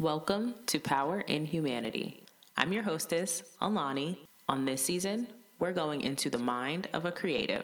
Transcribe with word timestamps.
Welcome 0.00 0.56
to 0.66 0.80
Power 0.80 1.20
in 1.20 1.46
Humanity. 1.46 2.24
I'm 2.56 2.72
your 2.72 2.82
hostess, 2.82 3.44
Alani. 3.60 4.26
On 4.48 4.64
this 4.64 4.84
season, 4.84 5.28
we're 5.60 5.72
going 5.72 6.00
into 6.00 6.28
the 6.28 6.38
mind 6.38 6.88
of 6.92 7.04
a 7.04 7.12
creative. 7.12 7.62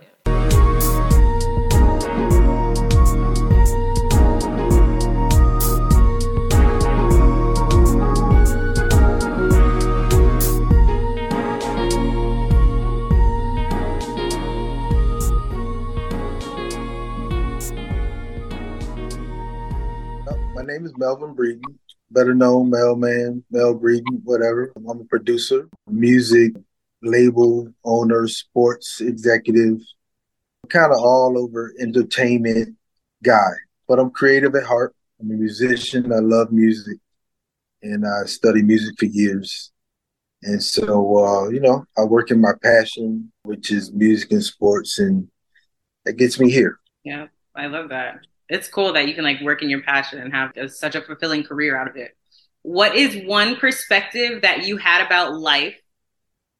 My 20.55 20.63
name 20.63 20.87
is 20.87 20.93
Melvin 20.97 21.35
Breeden, 21.35 21.63
better 22.11 22.35
known 22.35 22.71
Mel 22.71 22.97
Man, 22.97 23.45
Mel 23.51 23.75
Breeden, 23.75 24.23
whatever. 24.25 24.73
I'm 24.77 25.01
a 25.01 25.05
producer, 25.05 25.69
music 25.89 26.53
label 27.03 27.73
owner, 27.85 28.29
sports 28.29 29.01
executive, 29.01 29.81
kind 30.69 30.93
of 30.93 30.99
all 30.99 31.39
over 31.39 31.73
entertainment 31.81 32.77
guy. 33.23 33.51
But 33.89 33.99
I'm 33.99 34.11
creative 34.11 34.55
at 34.55 34.65
heart. 34.65 34.95
I'm 35.21 35.31
a 35.31 35.35
musician. 35.35 36.13
I 36.13 36.19
love 36.19 36.53
music, 36.53 36.99
and 37.83 38.05
I 38.07 38.27
study 38.27 38.63
music 38.63 38.95
for 38.99 39.07
years. 39.07 39.73
And 40.43 40.63
so, 40.63 41.19
uh, 41.19 41.49
you 41.51 41.61
know, 41.61 41.85
I 41.99 42.05
work 42.05 42.31
in 42.31 42.41
my 42.41 42.53
passion, 42.63 43.31
which 43.43 43.71
is 43.71 43.93
music 43.93 44.33
and 44.33 44.43
sports, 44.43 44.99
and 44.99 45.29
that 46.05 46.15
gets 46.15 46.41
me 46.41 46.51
here. 46.51 46.79
Yeah, 47.05 47.27
I 47.55 47.67
love 47.67 47.91
that 47.91 48.21
it's 48.51 48.69
cool 48.69 48.93
that 48.93 49.07
you 49.09 49.15
can 49.15 49.25
like 49.25 49.41
work 49.41 49.63
in 49.63 49.71
your 49.71 49.83
passion 49.83 50.21
and 50.21 50.33
have 50.35 50.53
such 50.71 50.95
a 50.95 51.01
fulfilling 51.01 51.45
career 51.45 51.77
out 51.77 51.89
of 51.89 51.97
it. 51.97 52.17
What 52.63 52.97
is 52.97 53.25
one 53.27 53.57
perspective 53.57 54.43
that 54.43 54.67
you 54.67 54.77
had 54.77 55.07
about 55.07 55.39
life 55.39 55.77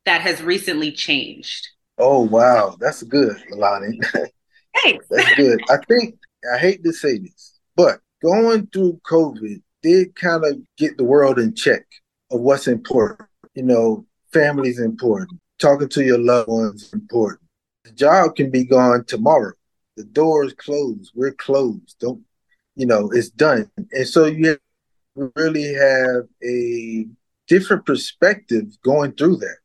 that 0.07 0.23
has 0.23 0.41
recently 0.43 0.93
changed? 0.93 1.69
Oh 1.99 2.23
wow, 2.23 2.77
that's 2.81 3.03
good, 3.03 3.37
Alani. 3.53 4.01
Thanks. 4.83 5.05
that's 5.11 5.35
good. 5.35 5.61
I 5.69 5.77
think 5.89 6.15
I 6.55 6.59
hate 6.59 6.83
to 6.85 6.93
say 6.93 7.19
this, 7.19 7.59
but 7.77 8.01
going 8.23 8.69
through 8.69 9.01
COVID 9.11 9.61
did 9.83 10.15
kind 10.15 10.45
of 10.45 10.59
get 10.79 10.97
the 10.97 11.05
world 11.05 11.39
in 11.39 11.55
check 11.55 11.85
of 12.31 12.41
what's 12.41 12.69
important. 12.69 13.29
You 13.55 13.65
know, 13.65 14.07
family's 14.33 14.79
important. 14.79 15.41
Talking 15.59 15.89
to 15.89 16.05
your 16.05 16.19
loved 16.19 16.49
ones 16.49 16.85
is 16.85 16.93
important. 16.93 17.43
The 17.85 17.93
job 17.93 18.37
can 18.37 18.51
be 18.51 18.65
gone 18.65 19.05
tomorrow 19.07 19.53
the 20.01 20.07
door 20.07 20.45
is 20.45 20.55
closed. 20.55 21.13
We're 21.15 21.33
closed. 21.33 21.97
Don't 22.01 22.23
you 22.75 22.87
know? 22.87 23.11
It's 23.11 23.29
done. 23.29 23.71
And 23.93 24.09
so 24.09 24.25
you 24.25 24.57
really 25.37 25.75
have 25.75 26.25
a 26.43 27.07
different 27.47 27.85
perspective 27.85 28.65
going 28.83 29.13
through 29.13 29.37
that. 29.37 29.57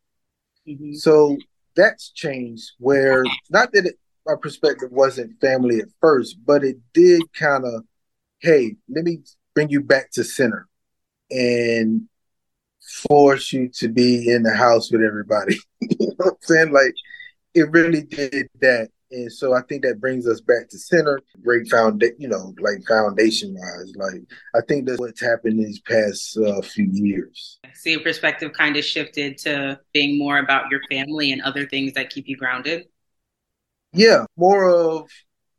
Mm-hmm. 0.67 0.93
So 0.95 1.37
that's 1.77 2.09
changed. 2.09 2.71
Where 2.79 3.23
not 3.49 3.71
that 3.71 3.85
it, 3.85 3.95
my 4.25 4.33
perspective 4.41 4.91
wasn't 4.91 5.39
family 5.39 5.79
at 5.79 5.87
first, 6.01 6.37
but 6.45 6.65
it 6.65 6.77
did 6.93 7.21
kind 7.33 7.63
of, 7.63 7.85
hey, 8.39 8.75
let 8.89 9.05
me 9.05 9.19
bring 9.53 9.69
you 9.69 9.79
back 9.79 10.11
to 10.11 10.25
center 10.25 10.67
and 11.31 12.09
force 13.07 13.53
you 13.53 13.69
to 13.69 13.87
be 13.87 14.29
in 14.29 14.43
the 14.43 14.53
house 14.53 14.91
with 14.91 15.01
everybody. 15.01 15.55
you 15.79 16.07
know 16.07 16.13
what 16.17 16.33
I'm 16.33 16.37
saying? 16.41 16.73
Like 16.73 16.93
it 17.53 17.71
really 17.71 18.03
did 18.03 18.49
that. 18.59 18.89
And 19.15 19.31
so 19.31 19.53
I 19.53 19.61
think 19.61 19.83
that 19.83 20.01
brings 20.01 20.27
us 20.27 20.41
back 20.41 20.67
to 20.69 20.77
center, 20.77 21.21
great 21.41 21.69
foundation, 21.69 22.17
you 22.19 22.27
know, 22.27 22.53
like 22.59 22.85
foundation 22.85 23.55
wise. 23.57 23.93
Like 23.95 24.21
I 24.53 24.59
think 24.67 24.85
that's 24.85 24.99
what's 24.99 25.21
happened 25.21 25.57
these 25.57 25.79
past 25.79 26.37
uh, 26.37 26.61
few 26.61 26.89
years. 26.91 27.59
So 27.75 27.91
your 27.91 28.01
perspective 28.01 28.51
kind 28.51 28.75
of 28.75 28.83
shifted 28.83 29.37
to 29.39 29.79
being 29.93 30.17
more 30.17 30.39
about 30.39 30.69
your 30.69 30.81
family 30.91 31.31
and 31.31 31.41
other 31.43 31.65
things 31.65 31.93
that 31.93 32.09
keep 32.09 32.27
you 32.27 32.35
grounded. 32.35 32.87
Yeah, 33.93 34.25
more 34.35 34.69
of 34.69 35.09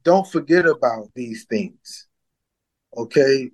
don't 0.03 0.31
forget 0.31 0.67
about 0.67 1.09
these 1.15 1.47
things. 1.49 2.07
Okay, 2.95 3.51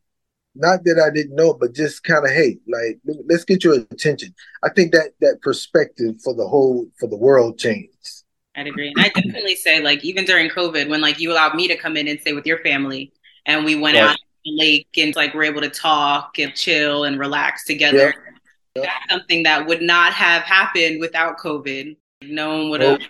not 0.57 0.83
that 0.83 0.99
I 0.99 1.15
didn't 1.15 1.37
know, 1.37 1.55
but 1.55 1.75
just 1.75 2.03
kind 2.03 2.25
of 2.25 2.33
hey, 2.33 2.59
like 2.67 2.99
let's 3.29 3.45
get 3.45 3.63
your 3.63 3.75
attention. 3.75 4.35
I 4.65 4.71
think 4.71 4.93
that 4.95 5.13
that 5.21 5.43
perspective 5.43 6.17
for 6.25 6.35
the 6.35 6.49
whole 6.49 6.89
for 6.99 7.09
the 7.09 7.17
world 7.17 7.57
changed 7.61 8.22
I'd 8.55 8.67
agree. 8.67 8.93
And 8.95 9.05
I 9.05 9.09
definitely 9.09 9.55
say, 9.55 9.81
like, 9.81 10.05
even 10.05 10.25
during 10.25 10.51
COVID, 10.51 10.89
when 10.89 11.01
like 11.01 11.19
you 11.19 11.33
allowed 11.33 11.55
me 11.55 11.69
to 11.69 11.77
come 11.77 11.97
in 11.97 12.09
and 12.09 12.21
stay 12.21 12.33
with 12.33 12.47
your 12.47 12.59
family, 12.59 13.13
and 13.47 13.65
we 13.65 13.75
went 13.77 13.97
right. 13.97 14.11
out 14.11 14.17
to 14.17 14.23
the 14.45 14.57
lake 14.57 14.89
and 14.97 15.17
like 15.17 15.35
we're 15.35 15.45
able 15.45 15.63
to 15.63 15.71
talk 15.71 16.39
and 16.39 16.55
chill 16.55 17.05
and 17.05 17.19
relax 17.19 17.65
together. 17.65 18.15
That's 18.75 19.11
something 19.11 19.43
that 19.43 19.67
would 19.67 19.83
not 19.83 20.13
have 20.13 20.43
happened 20.43 21.01
without 21.01 21.39
COVID. 21.39 21.97
No 22.23 22.59
one 22.59 22.71
would 22.71 22.81
have 22.81 23.01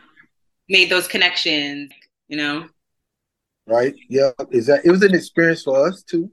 made 0.68 0.90
those 0.90 1.06
connections, 1.06 1.92
you 2.28 2.36
know. 2.36 2.68
Right. 3.66 3.94
Yeah. 4.08 4.30
Is 4.50 4.66
that 4.66 4.84
it 4.84 4.90
was 4.90 5.02
an 5.02 5.14
experience 5.14 5.62
for 5.62 5.86
us 5.88 6.02
too. 6.02 6.30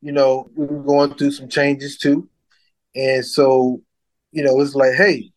You 0.00 0.12
know, 0.12 0.48
we 0.56 0.66
were 0.66 0.82
going 0.82 1.14
through 1.14 1.32
some 1.32 1.48
changes 1.48 1.98
too. 1.98 2.28
And 2.94 3.24
so, 3.24 3.80
you 4.32 4.42
know, 4.42 4.60
it's 4.60 4.74
like, 4.74 4.94
hey, 4.94 5.30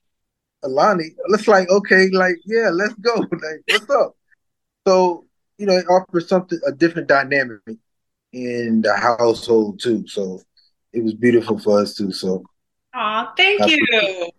Alani, 0.68 1.06
it's 1.30 1.48
like, 1.48 1.70
okay, 1.70 2.10
like, 2.12 2.36
yeah, 2.46 2.70
let's 2.72 2.94
go. 2.96 3.16
like, 3.32 3.64
what's 3.68 3.90
up? 3.90 4.16
So, 4.88 5.26
you 5.58 5.66
know, 5.66 5.74
it 5.74 5.86
offers 5.88 6.28
something 6.28 6.60
a 6.66 6.72
different 6.72 7.08
dynamic 7.08 7.62
in 8.34 8.82
the 8.82 8.96
household 8.96 9.80
too. 9.80 10.06
So 10.08 10.42
it 10.94 11.04
was 11.04 11.14
beautiful 11.14 11.60
for 11.60 11.82
us 11.82 11.96
too. 11.96 12.12
So 12.12 12.44
Aw, 12.94 13.34
thank 13.36 13.62
I 13.62 13.66
you. 13.68 14.32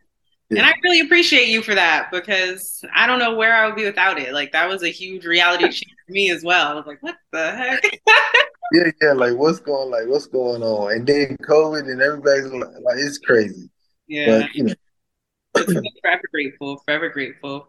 Yeah. 0.50 0.60
And 0.60 0.66
I 0.66 0.72
really 0.82 1.00
appreciate 1.00 1.48
you 1.48 1.60
for 1.62 1.74
that 1.74 2.10
because 2.10 2.82
I 2.94 3.06
don't 3.06 3.18
know 3.18 3.36
where 3.36 3.54
I 3.54 3.66
would 3.66 3.76
be 3.76 3.84
without 3.84 4.18
it. 4.18 4.32
Like 4.32 4.52
that 4.52 4.68
was 4.68 4.82
a 4.82 4.88
huge 4.88 5.26
reality 5.26 5.68
check 5.70 5.88
for 6.06 6.12
me 6.12 6.30
as 6.30 6.42
well. 6.42 6.68
I 6.68 6.74
was 6.74 6.86
like, 6.86 7.02
what 7.02 7.16
the 7.32 7.52
heck? 7.52 7.82
yeah, 8.72 8.90
yeah, 9.02 9.12
like 9.12 9.34
what's 9.34 9.60
going 9.60 9.90
like 9.90 10.06
what's 10.06 10.26
going 10.26 10.62
on? 10.62 10.92
And 10.92 11.06
then 11.06 11.36
COVID 11.46 11.90
and 11.90 12.00
everybody's 12.00 12.46
like, 12.46 12.68
like 12.82 12.96
it's 12.96 13.18
crazy. 13.18 13.68
Yeah. 14.06 14.40
But 14.40 14.54
you 14.54 14.64
know, 14.64 14.74
forever 15.64 16.22
grateful, 16.32 16.82
forever 16.84 17.08
grateful. 17.08 17.68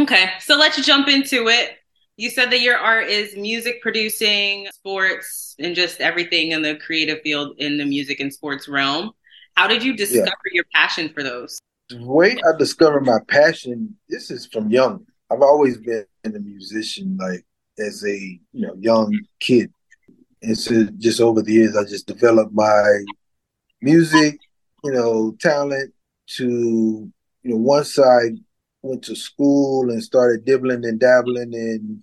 Okay, 0.00 0.30
so 0.40 0.56
let's 0.56 0.84
jump 0.84 1.08
into 1.08 1.48
it. 1.48 1.78
You 2.16 2.30
said 2.30 2.50
that 2.50 2.60
your 2.60 2.76
art 2.76 3.08
is 3.08 3.36
music 3.36 3.82
producing, 3.82 4.68
sports, 4.72 5.54
and 5.58 5.74
just 5.74 6.00
everything 6.00 6.52
in 6.52 6.62
the 6.62 6.76
creative 6.76 7.20
field 7.22 7.56
in 7.58 7.78
the 7.78 7.84
music 7.84 8.20
and 8.20 8.32
sports 8.32 8.68
realm. 8.68 9.12
How 9.54 9.66
did 9.66 9.82
you 9.82 9.96
discover 9.96 10.24
yeah. 10.24 10.54
your 10.54 10.64
passion 10.74 11.10
for 11.10 11.22
those? 11.22 11.60
The 11.88 12.04
way 12.04 12.32
I 12.32 12.58
discovered 12.58 13.04
my 13.04 13.18
passion, 13.28 13.96
this 14.08 14.30
is 14.30 14.46
from 14.46 14.70
young. 14.70 15.06
I've 15.30 15.42
always 15.42 15.78
been 15.78 16.06
a 16.24 16.30
musician, 16.30 17.18
like 17.20 17.44
as 17.78 18.04
a 18.04 18.18
you 18.52 18.66
know 18.66 18.74
young 18.78 19.18
kid. 19.40 19.72
And 20.42 20.58
so 20.58 20.86
just 20.98 21.20
over 21.20 21.42
the 21.42 21.52
years, 21.52 21.76
I 21.76 21.84
just 21.84 22.06
developed 22.06 22.52
my 22.52 23.04
music, 23.80 24.38
you 24.84 24.92
know, 24.92 25.36
talent, 25.40 25.92
to 26.36 27.10
you 27.42 27.50
know 27.50 27.56
once 27.56 27.98
I 27.98 28.30
went 28.82 29.02
to 29.04 29.16
school 29.16 29.90
and 29.90 30.02
started 30.02 30.44
dibbling 30.44 30.84
and 30.84 30.98
dabbling 30.98 31.52
in 31.52 32.02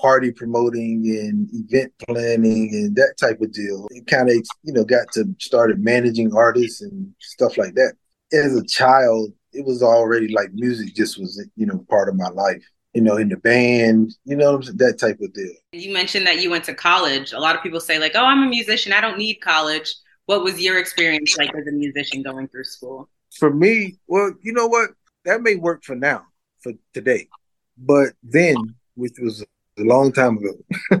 party 0.00 0.32
promoting 0.32 1.02
and 1.06 1.48
event 1.52 1.92
planning 2.06 2.70
and 2.72 2.96
that 2.96 3.14
type 3.18 3.40
of 3.40 3.52
deal. 3.52 3.86
It 3.90 4.06
kind 4.06 4.28
of 4.28 4.36
you 4.62 4.72
know 4.72 4.84
got 4.84 5.10
to 5.12 5.24
started 5.38 5.80
managing 5.80 6.34
artists 6.34 6.82
and 6.82 7.12
stuff 7.20 7.56
like 7.56 7.74
that. 7.74 7.94
As 8.32 8.56
a 8.56 8.64
child, 8.66 9.32
it 9.52 9.64
was 9.64 9.82
already 9.82 10.28
like 10.28 10.52
music 10.52 10.94
just 10.94 11.18
was 11.18 11.42
you 11.56 11.66
know 11.66 11.84
part 11.88 12.08
of 12.08 12.16
my 12.16 12.28
life. 12.28 12.62
You 12.92 13.00
know, 13.00 13.16
in 13.16 13.28
the 13.28 13.36
band, 13.36 14.14
you 14.24 14.36
know, 14.36 14.58
that 14.58 15.00
type 15.00 15.18
of 15.20 15.32
deal. 15.32 15.52
You 15.72 15.92
mentioned 15.92 16.28
that 16.28 16.40
you 16.40 16.48
went 16.48 16.62
to 16.64 16.74
college. 16.74 17.32
A 17.32 17.40
lot 17.40 17.56
of 17.56 17.62
people 17.62 17.80
say 17.80 17.98
like, 17.98 18.12
"Oh, 18.14 18.24
I'm 18.24 18.44
a 18.44 18.48
musician. 18.48 18.92
I 18.92 19.00
don't 19.00 19.18
need 19.18 19.36
college." 19.36 19.92
What 20.26 20.44
was 20.44 20.60
your 20.60 20.78
experience 20.78 21.36
like 21.36 21.54
as 21.54 21.66
a 21.66 21.72
musician 21.72 22.22
going 22.22 22.46
through 22.48 22.64
school? 22.64 23.10
For 23.38 23.52
me, 23.52 23.98
well, 24.06 24.32
you 24.42 24.52
know 24.52 24.66
what? 24.66 24.90
That 25.24 25.42
may 25.42 25.56
work 25.56 25.84
for 25.84 25.96
now, 25.96 26.26
for 26.60 26.72
today. 26.92 27.28
But 27.76 28.12
then, 28.22 28.56
which 28.94 29.14
was 29.20 29.42
a 29.42 29.82
long 29.82 30.12
time 30.12 30.38
ago, 30.38 31.00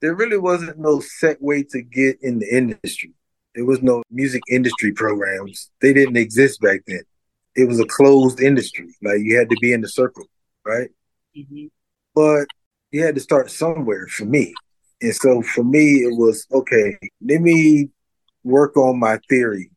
there 0.00 0.14
really 0.14 0.38
wasn't 0.38 0.78
no 0.78 1.00
set 1.00 1.40
way 1.42 1.62
to 1.70 1.82
get 1.82 2.18
in 2.22 2.38
the 2.38 2.48
industry. 2.54 3.12
There 3.54 3.64
was 3.64 3.82
no 3.82 4.02
music 4.10 4.42
industry 4.48 4.92
programs. 4.92 5.70
They 5.80 5.92
didn't 5.92 6.16
exist 6.16 6.60
back 6.60 6.80
then. 6.86 7.02
It 7.56 7.68
was 7.68 7.80
a 7.80 7.86
closed 7.86 8.40
industry. 8.40 8.94
Like 9.02 9.18
you 9.20 9.36
had 9.36 9.50
to 9.50 9.56
be 9.60 9.72
in 9.72 9.80
the 9.80 9.88
circle, 9.88 10.24
right? 10.64 10.88
Mm-hmm. 11.36 11.66
But 12.14 12.46
you 12.92 13.04
had 13.04 13.16
to 13.16 13.20
start 13.20 13.50
somewhere 13.50 14.06
for 14.06 14.24
me. 14.24 14.54
And 15.02 15.14
so 15.14 15.42
for 15.42 15.64
me, 15.64 15.96
it 15.96 16.16
was 16.16 16.46
okay, 16.52 16.96
let 17.22 17.40
me 17.40 17.88
work 18.44 18.76
on 18.76 18.98
my 18.98 19.18
theory 19.28 19.70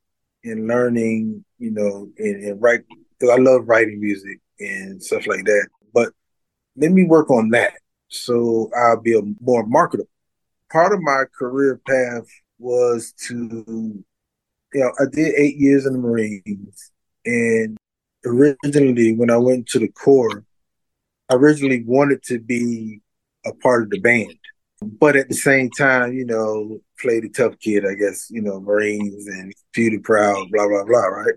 in 0.44 0.68
learning, 0.68 1.44
you 1.58 1.72
know, 1.72 2.10
and, 2.18 2.44
and 2.44 2.62
write 2.62 2.82
because 3.20 3.34
I 3.34 3.42
love 3.42 3.68
writing 3.68 4.00
music 4.00 4.40
and 4.60 5.02
stuff 5.02 5.28
like 5.28 5.46
that. 5.46 5.68
But 5.94 6.10
let 6.76 6.92
me 6.92 7.06
work 7.06 7.30
on 7.30 7.50
that 7.50 7.74
so 8.14 8.70
I'll 8.76 9.02
be 9.02 9.18
a, 9.18 9.22
more 9.42 9.66
marketable. 9.66 10.10
Part 10.72 10.94
of 10.94 11.02
my 11.02 11.24
career 11.38 11.82
path 11.88 12.28
was 12.60 13.14
to, 13.28 13.64
you 13.68 14.80
know, 14.80 14.92
I 15.00 15.06
did 15.12 15.34
eight 15.36 15.58
years 15.58 15.86
in 15.86 15.94
the 15.94 16.00
Marines. 16.00 16.92
And 17.26 17.78
originally, 18.26 19.16
when 19.16 19.30
I 19.30 19.38
went 19.38 19.68
to 19.70 19.80
the 19.80 19.88
Corps, 19.90 20.46
I 21.30 21.36
originally 21.36 21.84
wanted 21.86 22.24
to 22.24 22.40
be 22.40 23.02
a 23.46 23.54
part 23.54 23.84
of 23.84 23.90
the 23.90 24.00
band. 24.00 24.38
But 25.00 25.16
at 25.16 25.30
the 25.30 25.36
same 25.36 25.70
time, 25.70 26.14
you 26.14 26.26
know, 26.26 26.80
play 27.00 27.20
the 27.20 27.30
tough 27.30 27.60
kid, 27.60 27.86
I 27.86 27.96
guess, 27.96 28.30
you 28.30 28.42
know, 28.42 28.60
Marines 28.60 29.28
and 29.28 29.54
few 29.74 30.00
proud, 30.02 30.50
blah, 30.52 30.68
blah, 30.68 30.84
blah, 30.86 31.06
right? 31.06 31.34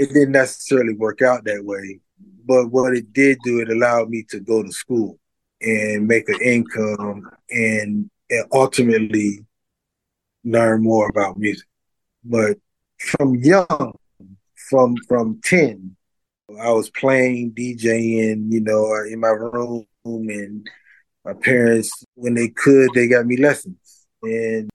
it 0.00 0.14
didn't 0.14 0.32
necessarily 0.32 0.94
work 0.94 1.20
out 1.20 1.44
that 1.44 1.62
way. 1.62 2.00
But 2.46 2.68
what 2.68 2.96
it 2.96 3.12
did 3.12 3.38
do, 3.44 3.60
it 3.60 3.68
allowed 3.68 4.08
me 4.08 4.24
to 4.30 4.40
go 4.40 4.62
to 4.62 4.72
school 4.72 5.18
and 5.60 6.08
make 6.08 6.26
an 6.30 6.40
income 6.42 7.30
and, 7.50 8.10
and 8.30 8.46
ultimately 8.50 9.40
learn 10.42 10.82
more 10.82 11.06
about 11.10 11.36
music. 11.36 11.66
But 12.24 12.56
from 12.98 13.34
young, 13.34 13.94
from 14.70 14.96
from 15.06 15.38
10, 15.44 15.94
I 16.58 16.70
was 16.70 16.88
playing, 16.88 17.52
DJing, 17.52 18.50
you 18.50 18.62
know, 18.62 18.94
in 19.06 19.20
my 19.20 19.28
room 19.28 19.86
and 20.04 20.66
my 21.24 21.34
parents, 21.34 22.04
when 22.14 22.34
they 22.34 22.48
could, 22.48 22.90
they 22.94 23.08
got 23.08 23.26
me 23.26 23.36
lessons 23.36 24.06
and 24.22 24.70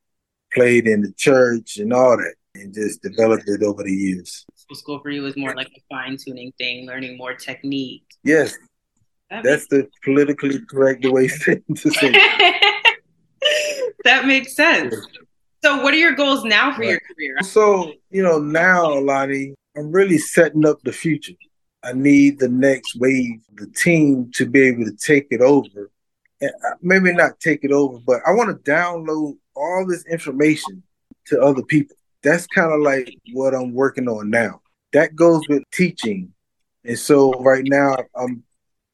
played 0.53 0.88
in 0.88 1.01
the 1.01 1.12
church 1.13 1.77
and 1.77 1.92
all 1.94 2.18
that 2.18 2.36
and 2.56 2.74
just 2.74 3.01
developed 3.01 3.47
it 3.47 3.63
over 3.63 3.83
the 3.83 3.92
years. 3.92 4.45
So 4.56 4.75
school 4.75 5.00
for 5.00 5.09
you 5.09 5.21
was 5.21 5.36
more 5.36 5.56
like 5.56 5.68
a 5.75 5.81
fine 5.89 6.18
tuning 6.18 6.51
thing, 6.57 6.88
learning 6.88 7.18
more 7.18 7.33
technique. 7.33 8.06
Yes. 8.24 8.56
That 9.30 9.44
That's 9.44 9.68
the 9.68 9.88
politically 10.03 10.59
correct 10.69 11.06
way 11.06 11.27
to 11.30 11.63
say 11.75 12.12
it. 12.13 12.95
that 14.03 14.25
makes 14.25 14.56
sense. 14.56 14.95
So 15.63 15.81
what 15.81 15.94
are 15.94 15.97
your 15.97 16.13
goals 16.13 16.44
now 16.44 16.74
for 16.74 16.81
right. 16.81 16.89
your 16.92 17.00
career? 17.00 17.38
So, 17.42 17.94
you 18.12 18.21
know, 18.21 18.38
now, 18.38 19.00
Lonnie, 19.00 19.56
I'm 19.75 19.92
really 19.92 20.19
setting 20.19 20.65
up 20.65 20.77
the 20.83 20.94
future. 20.94 21.33
I 21.83 21.94
need 21.94 22.39
the 22.39 22.50
next 22.50 22.95
wave, 22.95 23.42
the 23.53 23.68
team 23.68 24.31
to 24.36 24.45
be 24.45 24.62
able 24.62 24.86
to 24.86 24.95
take 24.95 25.27
it 25.31 25.42
over. 25.42 25.92
Maybe 26.81 27.13
not 27.13 27.39
take 27.39 27.63
it 27.63 27.71
over, 27.71 28.00
but 28.00 28.21
I 28.25 28.31
want 28.31 28.50
to 28.50 28.71
download 28.71 29.38
all 29.56 29.86
this 29.88 30.06
information 30.06 30.83
to 31.27 31.42
other 31.42 31.63
people. 31.63 31.95
That's 32.24 32.47
kind 32.47 32.71
of 32.74 32.81
like 32.81 33.13
what 33.33 33.53
I'm 33.53 33.74
working 33.74 34.07
on 34.07 34.30
now. 34.30 34.62
That 34.94 35.15
goes 35.15 35.42
with 35.47 35.63
teaching. 35.71 36.33
And 36.83 36.97
so 36.97 37.31
right 37.33 37.63
now 37.65 37.97
I'm 38.15 38.44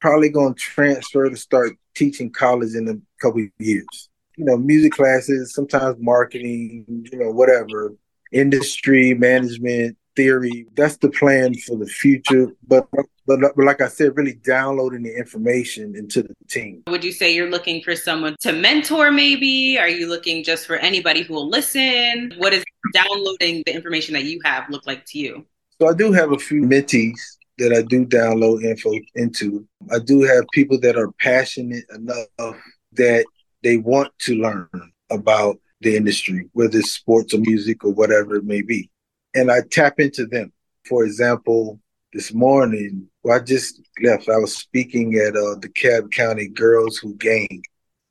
probably 0.00 0.28
going 0.28 0.54
to 0.54 0.60
transfer 0.60 1.28
to 1.28 1.36
start 1.36 1.72
teaching 1.94 2.30
college 2.30 2.74
in 2.74 2.88
a 2.88 2.94
couple 3.20 3.46
years. 3.58 4.08
You 4.36 4.46
know, 4.46 4.56
music 4.56 4.92
classes, 4.92 5.54
sometimes 5.54 5.96
marketing, 6.00 6.84
you 7.10 7.18
know, 7.18 7.30
whatever, 7.30 7.94
industry, 8.32 9.14
management, 9.14 9.96
theory. 10.16 10.66
That's 10.74 10.96
the 10.96 11.10
plan 11.10 11.54
for 11.54 11.76
the 11.76 11.86
future. 11.86 12.48
But 12.66 12.88
but, 13.26 13.38
but 13.40 13.64
like 13.64 13.80
I 13.80 13.88
said, 13.88 14.16
really 14.16 14.34
downloading 14.34 15.02
the 15.02 15.16
information 15.16 15.94
into 15.96 16.22
the 16.22 16.34
team. 16.48 16.82
Would 16.88 17.04
you 17.04 17.12
say 17.12 17.34
you're 17.34 17.50
looking 17.50 17.82
for 17.82 17.94
someone 17.94 18.36
to 18.40 18.52
mentor? 18.52 19.12
Maybe 19.12 19.78
are 19.78 19.88
you 19.88 20.08
looking 20.08 20.42
just 20.42 20.66
for 20.66 20.76
anybody 20.76 21.22
who 21.22 21.34
will 21.34 21.48
listen? 21.48 22.34
What 22.38 22.52
is 22.52 22.64
downloading 22.92 23.62
the 23.64 23.74
information 23.74 24.14
that 24.14 24.24
you 24.24 24.40
have 24.44 24.68
look 24.70 24.86
like 24.86 25.04
to 25.06 25.18
you? 25.18 25.46
So 25.80 25.88
I 25.88 25.94
do 25.94 26.12
have 26.12 26.32
a 26.32 26.38
few 26.38 26.62
mentees 26.62 27.18
that 27.58 27.72
I 27.72 27.82
do 27.82 28.04
download 28.04 28.64
info 28.64 28.92
into. 29.14 29.66
I 29.92 29.98
do 30.00 30.22
have 30.22 30.44
people 30.52 30.78
that 30.80 30.96
are 30.96 31.12
passionate 31.20 31.84
enough 31.94 32.56
that 32.94 33.24
they 33.62 33.76
want 33.76 34.12
to 34.20 34.34
learn 34.34 34.68
about 35.10 35.58
the 35.80 35.96
industry, 35.96 36.48
whether 36.52 36.78
it's 36.78 36.92
sports 36.92 37.34
or 37.34 37.38
music 37.38 37.84
or 37.84 37.92
whatever 37.92 38.36
it 38.36 38.44
may 38.44 38.62
be 38.62 38.88
and 39.34 39.50
I 39.50 39.60
tap 39.70 40.00
into 40.00 40.26
them. 40.26 40.52
For 40.88 41.04
example, 41.04 41.80
this 42.12 42.32
morning, 42.32 43.08
well, 43.22 43.38
I 43.40 43.42
just 43.42 43.80
left. 44.02 44.28
I 44.28 44.36
was 44.36 44.56
speaking 44.56 45.14
at 45.14 45.36
uh, 45.36 45.56
the 45.60 45.70
Cobb 45.80 46.10
County 46.10 46.48
Girls 46.48 46.98
Who 46.98 47.14
Gang. 47.14 47.62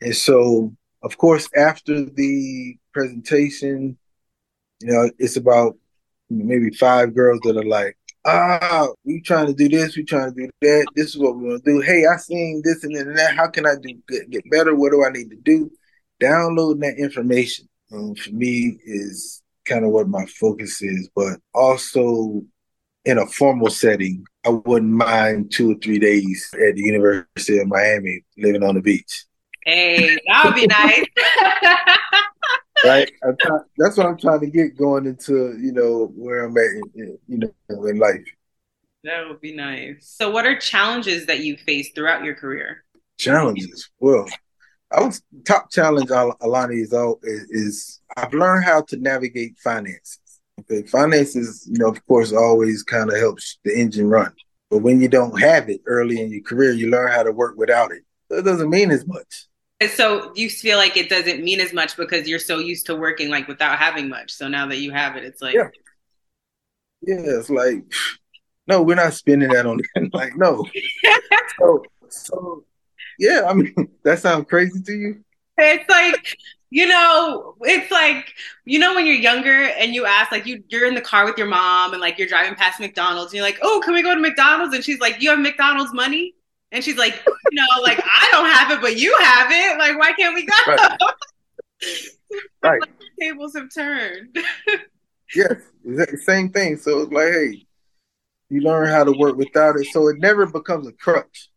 And 0.02 0.16
so, 0.16 0.74
of 1.04 1.18
course, 1.18 1.50
after 1.56 2.06
the 2.06 2.78
presentation, 2.94 3.98
you 4.82 4.92
know, 4.92 5.10
it's 5.20 5.38
about 5.38 5.78
maybe 6.30 6.72
five 6.72 7.14
girls 7.14 7.42
that 7.44 7.58
are 7.58 7.66
like, 7.66 7.98
ah, 8.26 8.88
we 9.04 9.22
trying 9.22 9.48
to 9.48 9.54
do 9.54 9.70
this, 9.70 9.96
we 9.96 10.04
trying 10.04 10.34
to 10.34 10.42
do 10.42 10.50
that. 10.62 10.88
This 10.96 11.10
is 11.10 11.18
what 11.18 11.36
we 11.36 11.50
want 11.50 11.64
to 11.64 11.72
do. 11.72 11.82
Hey, 11.82 12.06
I 12.06 12.18
seen 12.18 12.62
this 12.64 12.84
and 12.84 13.18
that. 13.18 13.36
How 13.36 13.48
can 13.48 13.68
I 13.68 13.76
do 13.82 13.94
get, 14.10 14.30
get 14.30 14.50
better? 14.50 14.76
What 14.76 14.92
do 14.92 15.04
I 15.04 15.12
need 15.12 15.30
to 15.30 15.38
do? 15.38 15.72
Downloading 16.20 16.82
that 16.82 16.98
information 16.98 17.68
um, 17.92 18.16
for 18.16 18.32
me 18.32 18.78
is 18.86 19.41
kind 19.66 19.86
of 19.86 19.92
what 19.92 20.08
my 20.08 20.26
focus 20.26 20.82
is, 20.82 21.10
but 21.16 21.40
also 21.54 22.42
in 23.06 23.18
a 23.18 23.26
formal 23.26 23.70
setting, 23.70 24.24
I 24.46 24.50
wouldn't 24.50 24.92
mind 24.92 25.52
two 25.52 25.72
or 25.72 25.76
three 25.76 26.00
days 26.00 26.50
at 26.54 26.76
the 26.76 26.82
University 26.82 27.60
of 27.60 27.68
Miami 27.68 28.24
living 28.38 28.64
on 28.64 28.76
the 28.76 28.82
beach. 28.82 29.26
Hey, 29.66 30.18
that 30.28 30.46
would 30.46 30.56
be 30.56 30.68
nice. 30.68 31.06
right? 32.84 33.12
Try, 33.40 33.58
that's 33.78 33.98
what 33.98 34.08
I'm 34.08 34.18
trying 34.18 34.40
to 34.42 34.48
get 34.48 34.78
going 34.78 35.06
into, 35.06 35.58
you 35.60 35.72
know, 35.72 36.12
where 36.16 36.46
I'm 36.46 36.58
at, 36.58 36.66
in, 36.96 37.18
you 37.28 37.38
know, 37.38 37.86
in 37.86 38.00
life. 38.00 38.26
That 39.04 39.28
would 39.28 39.42
be 39.42 39.56
nice. 39.56 40.14
So, 40.16 40.30
what 40.30 40.46
are 40.46 40.58
challenges 40.60 41.26
that 41.26 41.40
you 41.40 41.58
faced 41.58 41.96
throughout 41.96 42.24
your 42.24 42.36
career? 42.36 42.84
Challenges. 43.18 43.90
Well, 44.00 44.28
I 44.92 45.02
was 45.02 45.22
top 45.46 45.72
challenge, 45.72 46.10
Alani, 46.10 46.78
is, 46.78 46.94
all 46.94 47.20
is 47.24 48.02
I've 48.18 48.34
learned 48.34 48.66
how 48.66 48.82
to 48.82 48.98
navigate 48.98 49.58
finances. 49.60 50.20
Okay, 50.60 50.86
finances, 50.88 51.68
you 51.72 51.80
know, 51.80 51.90
of 51.90 52.06
course, 52.06 52.34
always 52.34 52.84
kind 52.84 53.10
of 53.10 53.18
helps 53.18 53.58
the 53.64 53.78
engine 53.78 54.10
run. 54.10 54.34
But 54.70 54.80
when 54.80 55.02
you 55.02 55.08
don't 55.08 55.40
have 55.40 55.70
it 55.70 55.82
early 55.86 56.22
in 56.22 56.32
your 56.32 56.42
career, 56.42 56.72
you 56.72 56.90
learn 56.90 57.12
how 57.12 57.24
to 57.24 57.32
work 57.32 57.58
without 57.58 57.92
it. 57.92 58.04
So 58.30 58.38
it 58.38 58.44
doesn't 58.44 58.70
mean 58.70 58.92
as 58.92 59.08
much. 59.08 59.48
So 59.96 60.32
you 60.36 60.50
feel 60.50 60.78
like 60.78 60.96
it 60.96 61.10
doesn't 61.10 61.44
mean 61.44 61.60
as 61.60 61.74
much 61.74 61.98
because 61.98 62.28
you're 62.28 62.40
so 62.40 62.60
used 62.60 62.86
to 62.86 62.96
working 62.96 63.30
like 63.30 63.48
without 63.48 63.80
having 63.80 64.10
much. 64.10 64.32
So 64.32 64.48
now 64.48 64.68
that 64.68 64.78
you 64.78 64.92
have 64.92 65.16
it, 65.16 65.24
it's 65.24 65.42
like 65.42 65.56
yeah, 65.56 65.70
yeah 67.02 67.40
it's 67.40 67.50
like 67.50 67.84
no, 68.68 68.84
we're 68.84 68.96
not 68.96 69.14
spending 69.14 69.50
that 69.50 69.66
on 69.66 69.80
like 70.14 70.38
no. 70.38 70.66
so 71.60 71.84
so 72.10 72.64
yeah, 73.20 73.44
I 73.48 73.54
mean 73.54 73.74
that 74.04 74.20
sounds 74.20 74.48
crazy 74.48 74.82
to 74.82 74.92
you. 74.94 75.24
It's 75.58 75.90
like 75.90 76.38
you 76.72 76.88
know, 76.88 77.56
it's 77.62 77.92
like 77.92 78.34
you 78.66 78.80
know 78.80 78.96
when 78.96 79.06
you're 79.06 79.16
younger 79.16 79.66
and 79.66 79.94
you 79.94 80.06
ask 80.06 80.32
like 80.32 80.46
you 80.46 80.64
you're 80.70 80.88
in 80.88 80.96
the 80.96 81.02
car 81.02 81.26
with 81.26 81.38
your 81.38 81.48
mom 81.48 81.92
and 81.92 82.02
like 82.02 82.18
you're 82.18 82.28
driving 82.28 82.56
past 82.56 82.80
McDonald's 82.80 83.32
and 83.32 83.38
you're 83.38 83.46
like, 83.46 83.60
"Oh, 83.62 83.82
can 83.84 83.94
we 83.94 84.02
go 84.02 84.16
to 84.16 84.22
McDonald's?" 84.22 84.74
and 84.74 84.84
she's 84.84 85.00
like, 85.00 85.22
"You 85.22 85.30
have 85.32 85.40
McDonald's 85.40 85.94
money?" 85.94 86.34
And 86.72 86.82
she's 86.82 86.98
like, 86.98 87.22
"You 87.28 87.34
know, 87.52 87.82
like 87.84 88.00
I 88.04 88.30
don't 88.32 88.50
have 88.50 88.72
it, 88.72 88.82
but 88.82 88.98
you 88.98 89.16
have 89.22 89.52
it. 89.52 89.78
Like 89.78 90.00
why 90.00 90.14
can't 90.14 90.34
we 90.34 90.46
go?" 90.46 90.54
Right. 90.68 90.98
right. 92.64 92.82
Like, 92.82 92.90
tables 93.20 93.54
have 93.56 93.68
turned. 93.74 94.38
yes, 95.36 95.56
same 96.24 96.50
thing. 96.50 96.78
So 96.78 97.02
it's 97.02 97.12
like, 97.12 97.34
hey, 97.34 97.66
you 98.50 98.62
learn 98.62 98.88
how 98.88 99.04
to 99.04 99.12
work 99.12 99.36
without 99.36 99.76
it, 99.76 99.88
so 99.88 100.08
it 100.08 100.20
never 100.20 100.46
becomes 100.46 100.88
a 100.88 100.94
crutch. 100.94 101.51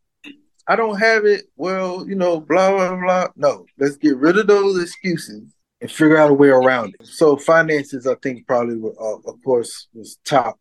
I 0.66 0.76
don't 0.76 0.98
have 0.98 1.24
it. 1.26 1.44
Well, 1.56 2.06
you 2.08 2.14
know, 2.14 2.40
blah 2.40 2.70
blah 2.70 2.96
blah. 2.96 3.28
No, 3.36 3.66
let's 3.78 3.96
get 3.96 4.16
rid 4.16 4.38
of 4.38 4.46
those 4.46 4.82
excuses 4.82 5.54
and 5.80 5.90
figure 5.90 6.16
out 6.16 6.30
a 6.30 6.34
way 6.34 6.48
around 6.48 6.94
it. 6.98 7.06
So 7.06 7.36
finances, 7.36 8.06
I 8.06 8.14
think, 8.22 8.46
probably, 8.46 8.76
were, 8.76 8.94
uh, 8.98 9.18
of 9.30 9.42
course, 9.44 9.88
was 9.92 10.18
top 10.24 10.58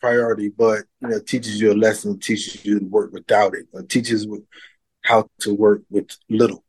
priority. 0.00 0.48
But 0.48 0.84
you 1.00 1.08
know, 1.08 1.20
teaches 1.20 1.60
you 1.60 1.72
a 1.72 1.74
lesson, 1.74 2.18
teaches 2.18 2.64
you 2.64 2.78
to 2.80 2.84
work 2.86 3.12
without 3.12 3.54
it, 3.54 3.66
or 3.72 3.82
teaches 3.82 4.26
how 5.02 5.28
to 5.40 5.54
work 5.54 5.82
with 5.90 6.08
little. 6.30 6.64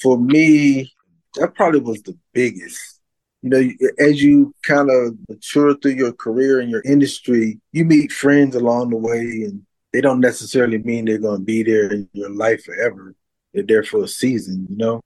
For 0.00 0.18
me, 0.18 0.90
that 1.34 1.54
probably 1.54 1.80
was 1.80 2.02
the 2.02 2.16
biggest. 2.32 3.00
You 3.42 3.50
know, 3.50 3.70
as 3.98 4.22
you 4.22 4.54
kind 4.62 4.88
of 4.88 5.16
mature 5.28 5.74
through 5.76 5.92
your 5.92 6.12
career 6.12 6.60
and 6.60 6.70
your 6.70 6.82
industry, 6.84 7.60
you 7.72 7.84
meet 7.84 8.12
friends 8.12 8.54
along 8.54 8.90
the 8.90 8.96
way 8.96 9.42
and 9.44 9.66
they 9.92 10.00
don't 10.00 10.20
necessarily 10.20 10.78
mean 10.78 11.04
they're 11.04 11.18
going 11.18 11.40
to 11.40 11.44
be 11.44 11.62
there 11.62 11.92
in 11.92 12.08
your 12.12 12.30
life 12.30 12.64
forever. 12.64 13.14
They're 13.52 13.62
there 13.62 13.84
for 13.84 14.04
a 14.04 14.08
season, 14.08 14.66
you 14.70 14.76
know. 14.76 15.00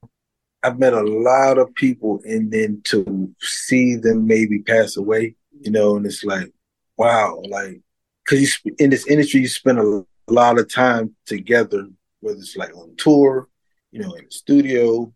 I've 0.63 0.79
met 0.79 0.93
a 0.93 1.01
lot 1.01 1.57
of 1.57 1.73
people, 1.75 2.21
and 2.25 2.51
then 2.51 2.81
to 2.85 3.33
see 3.39 3.95
them 3.95 4.25
maybe 4.25 4.59
pass 4.59 4.97
away, 4.97 5.35
you 5.61 5.71
know, 5.71 5.97
and 5.97 6.05
it's 6.05 6.23
like, 6.23 6.51
wow, 6.97 7.41
like, 7.47 7.81
because 8.25 8.59
you 8.63 8.75
in 8.79 8.89
this 8.89 9.07
industry, 9.07 9.41
you 9.41 9.47
spend 9.47 9.79
a, 9.79 10.05
a 10.27 10.33
lot 10.33 10.59
of 10.59 10.73
time 10.73 11.15
together, 11.25 11.87
whether 12.21 12.39
it's 12.39 12.57
like 12.57 12.75
on 12.75 12.95
tour, 12.97 13.47
you 13.91 13.99
know, 14.01 14.13
in 14.13 14.25
the 14.25 14.31
studio, 14.31 15.13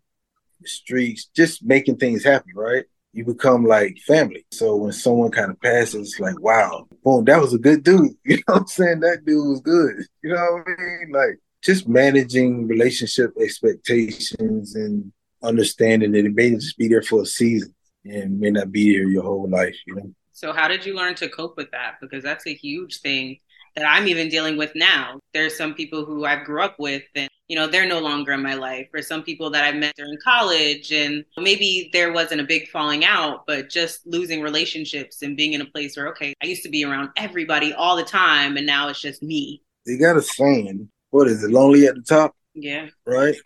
the 0.60 0.68
streets, 0.68 1.26
just 1.34 1.64
making 1.64 1.96
things 1.96 2.24
happen, 2.24 2.52
right? 2.54 2.84
You 3.12 3.24
become 3.24 3.64
like 3.66 3.98
family. 4.06 4.44
So 4.52 4.76
when 4.76 4.92
someone 4.92 5.30
kind 5.30 5.50
of 5.50 5.60
passes, 5.60 6.18
like, 6.18 6.40
wow, 6.40 6.88
boom, 7.04 7.24
that 7.26 7.40
was 7.40 7.52
a 7.54 7.58
good 7.58 7.82
dude. 7.82 8.12
You 8.24 8.36
know 8.36 8.42
what 8.54 8.60
I'm 8.62 8.66
saying? 8.66 9.00
That 9.00 9.24
dude 9.26 9.48
was 9.48 9.60
good. 9.60 9.96
You 10.22 10.34
know 10.34 10.62
what 10.64 10.78
I 10.78 10.82
mean? 10.82 11.12
Like 11.12 11.38
just 11.62 11.88
managing 11.88 12.66
relationship 12.66 13.32
expectations 13.40 14.74
and 14.74 15.12
understanding 15.42 16.12
that 16.12 16.24
it 16.24 16.34
may 16.34 16.50
just 16.50 16.78
be 16.78 16.88
there 16.88 17.02
for 17.02 17.22
a 17.22 17.26
season. 17.26 17.74
and 18.04 18.40
may 18.40 18.50
not 18.50 18.72
be 18.72 18.84
here 18.84 19.08
your 19.08 19.22
whole 19.22 19.48
life, 19.48 19.76
you 19.86 19.94
know. 19.94 20.12
So 20.32 20.52
how 20.52 20.66
did 20.66 20.84
you 20.84 20.96
learn 20.96 21.14
to 21.16 21.28
cope 21.28 21.56
with 21.56 21.70
that? 21.70 21.96
Because 22.00 22.22
that's 22.24 22.46
a 22.46 22.54
huge 22.54 23.00
thing 23.00 23.38
that 23.76 23.84
I'm 23.84 24.08
even 24.08 24.28
dealing 24.28 24.56
with 24.56 24.72
now. 24.74 25.20
There's 25.32 25.56
some 25.56 25.74
people 25.74 26.04
who 26.04 26.24
I 26.24 26.42
grew 26.42 26.62
up 26.62 26.76
with 26.78 27.02
and 27.14 27.30
you 27.52 27.58
know 27.58 27.66
they're 27.66 27.84
no 27.84 27.98
longer 27.98 28.32
in 28.32 28.42
my 28.42 28.54
life 28.54 28.88
or 28.94 29.02
some 29.02 29.22
people 29.22 29.50
that 29.50 29.62
I 29.62 29.76
met 29.76 29.94
during 29.94 30.16
college 30.24 30.90
and 30.90 31.22
maybe 31.36 31.90
there 31.92 32.10
wasn't 32.10 32.40
a 32.40 32.44
big 32.44 32.66
falling 32.70 33.04
out 33.04 33.44
but 33.46 33.68
just 33.68 34.06
losing 34.06 34.40
relationships 34.40 35.20
and 35.20 35.36
being 35.36 35.52
in 35.52 35.60
a 35.60 35.66
place 35.66 35.94
where 35.94 36.08
okay 36.08 36.32
I 36.42 36.46
used 36.46 36.62
to 36.62 36.70
be 36.70 36.82
around 36.82 37.10
everybody 37.14 37.74
all 37.74 37.94
the 37.94 38.04
time 38.04 38.56
and 38.56 38.64
now 38.64 38.88
it's 38.88 39.02
just 39.02 39.22
me. 39.22 39.60
They 39.84 39.98
got 39.98 40.16
a 40.16 40.22
saying, 40.22 40.88
what 41.10 41.28
is 41.28 41.44
it, 41.44 41.50
lonely 41.50 41.84
at 41.84 41.94
the 41.94 42.00
top? 42.00 42.34
Yeah. 42.54 42.86
Right? 43.04 43.36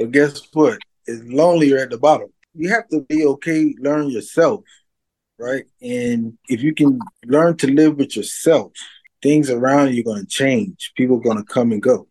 But 0.00 0.10
guess 0.10 0.42
what? 0.52 0.80
It's 1.06 1.22
lonelier 1.22 1.78
at 1.78 1.90
the 1.90 1.98
bottom. 1.98 2.32
You 2.54 2.70
have 2.70 2.88
to 2.88 3.02
be 3.02 3.24
okay, 3.24 3.72
learn 3.78 4.10
yourself, 4.10 4.64
right? 5.38 5.62
And 5.80 6.36
if 6.48 6.60
you 6.60 6.74
can 6.74 6.98
learn 7.24 7.56
to 7.58 7.68
live 7.68 7.98
with 7.98 8.16
yourself, 8.16 8.72
things 9.22 9.48
around 9.48 9.94
you 9.94 10.00
are 10.00 10.12
going 10.12 10.22
to 10.22 10.26
change. 10.26 10.90
People 10.96 11.18
are 11.18 11.22
going 11.22 11.36
to 11.36 11.44
come 11.44 11.70
and 11.70 11.80
go. 11.80 12.07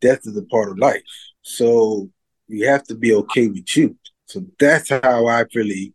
Death 0.00 0.20
is 0.24 0.36
a 0.36 0.42
part 0.42 0.70
of 0.70 0.78
life. 0.78 1.02
So 1.42 2.10
you 2.48 2.66
have 2.68 2.84
to 2.84 2.94
be 2.94 3.14
okay 3.14 3.48
with 3.48 3.76
you. 3.76 3.96
So 4.26 4.44
that's 4.58 4.90
how 4.90 5.26
I 5.26 5.44
really 5.54 5.94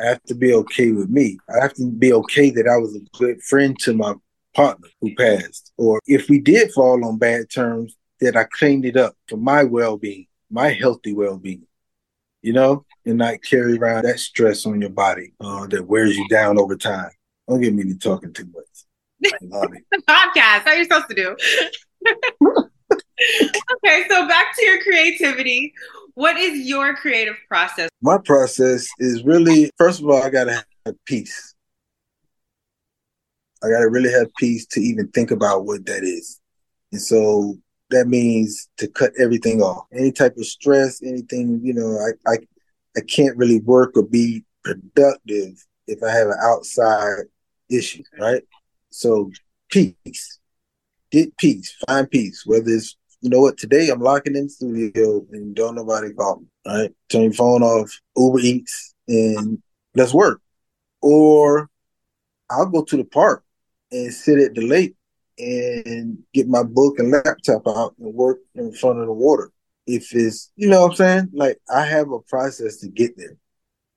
I 0.00 0.06
have 0.06 0.22
to 0.24 0.34
be 0.34 0.54
okay 0.54 0.92
with 0.92 1.10
me. 1.10 1.38
I 1.48 1.62
have 1.62 1.74
to 1.74 1.90
be 1.90 2.12
okay 2.12 2.50
that 2.50 2.68
I 2.68 2.76
was 2.76 2.94
a 2.94 3.18
good 3.18 3.42
friend 3.42 3.76
to 3.80 3.94
my 3.94 4.14
partner 4.54 4.88
who 5.00 5.14
passed. 5.16 5.72
Or 5.76 6.00
if 6.06 6.28
we 6.28 6.40
did 6.40 6.72
fall 6.72 7.04
on 7.04 7.18
bad 7.18 7.50
terms, 7.50 7.96
that 8.20 8.36
I 8.36 8.44
cleaned 8.44 8.84
it 8.84 8.96
up 8.96 9.14
for 9.28 9.36
my 9.36 9.62
well 9.62 9.96
being, 9.96 10.26
my 10.50 10.70
healthy 10.70 11.12
well 11.14 11.36
being, 11.36 11.66
you 12.42 12.52
know, 12.52 12.84
and 13.06 13.18
not 13.18 13.42
carry 13.42 13.78
around 13.78 14.04
that 14.04 14.18
stress 14.18 14.66
on 14.66 14.80
your 14.80 14.90
body 14.90 15.34
uh, 15.40 15.66
that 15.68 15.86
wears 15.86 16.16
you 16.16 16.28
down 16.28 16.58
over 16.58 16.76
time. 16.76 17.10
Don't 17.48 17.60
get 17.60 17.74
me 17.74 17.84
to 17.84 17.96
talking 17.96 18.32
too 18.32 18.46
much 18.46 18.68
the 19.20 19.30
podcast. 20.08 20.64
How 20.64 20.70
are 20.70 20.76
you 20.76 20.84
supposed 20.84 21.08
to 21.10 21.14
do? 21.14 22.64
okay, 23.40 24.04
so 24.08 24.26
back 24.28 24.56
to 24.56 24.64
your 24.64 24.82
creativity. 24.82 25.72
What 26.14 26.36
is 26.36 26.66
your 26.66 26.96
creative 26.96 27.36
process? 27.48 27.88
My 28.02 28.18
process 28.18 28.88
is 28.98 29.22
really, 29.24 29.70
first 29.78 30.00
of 30.00 30.08
all, 30.08 30.22
I 30.22 30.30
gotta 30.30 30.64
have 30.86 30.94
peace. 31.04 31.54
I 33.62 33.70
gotta 33.70 33.88
really 33.88 34.12
have 34.12 34.28
peace 34.38 34.66
to 34.68 34.80
even 34.80 35.08
think 35.08 35.30
about 35.30 35.64
what 35.64 35.86
that 35.86 36.02
is. 36.02 36.40
And 36.92 37.00
so 37.00 37.58
that 37.90 38.06
means 38.06 38.68
to 38.78 38.88
cut 38.88 39.12
everything 39.18 39.62
off. 39.62 39.86
Any 39.92 40.12
type 40.12 40.36
of 40.36 40.46
stress, 40.46 41.02
anything, 41.02 41.60
you 41.62 41.74
know, 41.74 41.98
I 41.98 42.30
I, 42.32 42.36
I 42.96 43.00
can't 43.00 43.36
really 43.36 43.60
work 43.60 43.96
or 43.96 44.02
be 44.02 44.44
productive 44.64 45.64
if 45.86 46.02
I 46.02 46.10
have 46.10 46.28
an 46.28 46.38
outside 46.42 47.24
issue, 47.70 48.02
right? 48.18 48.42
So 48.90 49.30
peace. 49.70 50.38
Get 51.10 51.36
peace. 51.38 51.74
Find 51.86 52.10
peace. 52.10 52.44
Whether 52.44 52.70
it's 52.70 52.96
you 53.20 53.30
know 53.30 53.40
what, 53.40 53.56
today 53.56 53.88
I'm 53.88 54.00
locking 54.00 54.36
in 54.36 54.48
studio 54.48 55.24
and 55.32 55.54
don't 55.54 55.74
nobody 55.74 56.12
call 56.12 56.40
me. 56.40 56.46
Right? 56.66 56.92
Turn 57.08 57.22
your 57.22 57.32
phone 57.32 57.62
off, 57.62 57.90
Uber 58.16 58.40
Eats, 58.40 58.94
and 59.08 59.62
let's 59.94 60.14
work. 60.14 60.40
Or 61.02 61.68
I'll 62.50 62.66
go 62.66 62.84
to 62.84 62.96
the 62.96 63.04
park 63.04 63.44
and 63.90 64.12
sit 64.12 64.38
at 64.38 64.54
the 64.54 64.66
lake 64.66 64.94
and 65.38 66.18
get 66.34 66.48
my 66.48 66.62
book 66.62 66.98
and 66.98 67.10
laptop 67.10 67.66
out 67.66 67.94
and 67.98 68.14
work 68.14 68.38
in 68.54 68.72
front 68.72 69.00
of 69.00 69.06
the 69.06 69.12
water. 69.12 69.50
If 69.86 70.14
it's, 70.14 70.50
you 70.56 70.68
know 70.68 70.82
what 70.82 70.90
I'm 70.90 70.96
saying? 70.96 71.28
Like 71.32 71.58
I 71.72 71.84
have 71.86 72.10
a 72.10 72.20
process 72.20 72.76
to 72.78 72.88
get 72.88 73.16
there. 73.16 73.36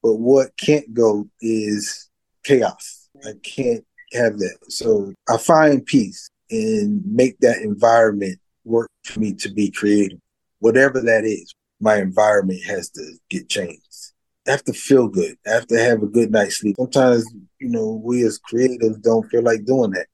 But 0.02 0.16
what 0.16 0.56
can't 0.58 0.94
go 0.94 1.28
is 1.42 2.10
chaos. 2.44 3.10
I 3.24 3.34
can't 3.44 3.86
have 4.14 4.40
that. 4.40 4.58
So 4.70 5.14
I 5.30 5.38
find 5.38 5.86
peace 5.86 6.30
and 6.50 7.04
make 7.06 7.38
that 7.40 7.62
environment 7.62 8.40
work 8.64 8.90
for 9.04 9.20
me 9.20 9.34
to 9.34 9.50
be 9.50 9.72
creative. 9.72 10.20
Whatever 10.60 11.02
that 11.02 11.26
is, 11.26 11.54
my 11.80 11.98
environment 11.98 12.64
has 12.66 12.90
to 12.92 13.14
get 13.30 13.50
changed. 13.50 14.14
I 14.48 14.52
have 14.52 14.64
to 14.66 14.74
feel 14.74 15.08
good. 15.08 15.36
I 15.46 15.52
have 15.52 15.68
to 15.68 15.80
have 15.80 16.02
a 16.02 16.08
good 16.08 16.32
night's 16.32 16.60
sleep. 16.60 16.76
Sometimes, 16.78 17.26
you 17.60 17.70
know, 17.70 18.02
we 18.04 18.24
as 18.24 18.40
creatives 18.40 19.02
don't 19.02 19.30
feel 19.30 19.44
like 19.44 19.66
doing 19.66 19.92
that. 19.92 20.08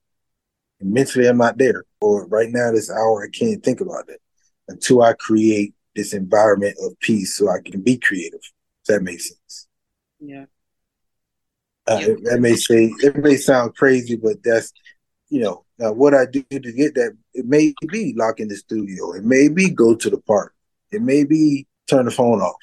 And 0.80 0.92
mentally, 0.92 1.26
I'm 1.26 1.38
not 1.38 1.58
there. 1.58 1.84
Or 2.00 2.26
right 2.26 2.50
now, 2.50 2.72
this 2.72 2.90
hour, 2.90 3.24
I 3.24 3.36
can't 3.36 3.62
think 3.62 3.80
about 3.80 4.08
it 4.08 4.20
until 4.68 5.02
I 5.02 5.14
create 5.14 5.74
this 5.96 6.12
environment 6.12 6.76
of 6.82 6.98
peace 7.00 7.34
so 7.34 7.48
I 7.48 7.58
can 7.64 7.80
be 7.80 7.98
creative. 7.98 8.40
If 8.40 8.86
that 8.86 9.02
makes 9.02 9.28
sense. 9.28 9.66
Yeah. 10.20 10.44
Uh, 11.86 12.00
that 12.24 12.38
may 12.40 12.54
say 12.54 12.92
it 12.98 13.16
may 13.16 13.36
sound 13.36 13.74
crazy, 13.74 14.16
but 14.16 14.36
that's 14.44 14.72
you 15.28 15.40
know 15.40 15.64
now 15.78 15.92
what 15.92 16.14
I 16.14 16.26
do 16.26 16.42
to 16.50 16.72
get 16.72 16.94
that. 16.94 17.16
It 17.34 17.46
may 17.46 17.74
be 17.88 18.14
lock 18.16 18.40
in 18.40 18.48
the 18.48 18.56
studio. 18.56 19.12
It 19.12 19.24
may 19.24 19.48
be 19.48 19.70
go 19.70 19.94
to 19.94 20.10
the 20.10 20.18
park. 20.18 20.54
It 20.90 21.02
may 21.02 21.24
be 21.24 21.66
turn 21.88 22.06
the 22.06 22.10
phone 22.10 22.40
off. 22.40 22.56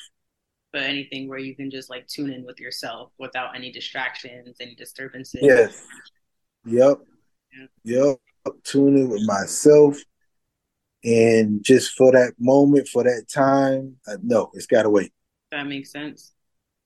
But 0.74 0.84
anything 0.84 1.30
where 1.30 1.40
you 1.40 1.56
can 1.56 1.72
just 1.72 1.90
like 1.90 2.08
tune 2.08 2.32
in 2.32 2.44
with 2.44 2.60
yourself 2.60 3.12
without 3.18 3.56
any 3.56 3.72
distractions, 3.72 4.58
any 4.60 4.76
disturbances. 4.76 5.40
Yes. 5.42 5.82
Yep. 6.66 7.00
Yeah. 7.84 8.14
Yep. 8.46 8.54
Tune 8.64 8.98
in 8.98 9.10
with 9.10 9.26
myself. 9.26 9.98
And 11.04 11.64
just 11.64 11.94
for 11.94 12.12
that 12.12 12.34
moment, 12.40 12.88
for 12.88 13.04
that 13.04 13.28
time, 13.30 13.96
uh, 14.08 14.18
no, 14.24 14.50
it's 14.54 14.66
got 14.66 14.84
to 14.84 14.90
wait. 14.90 15.14
That 15.52 15.68
makes 15.68 15.92
sense. 15.92 16.34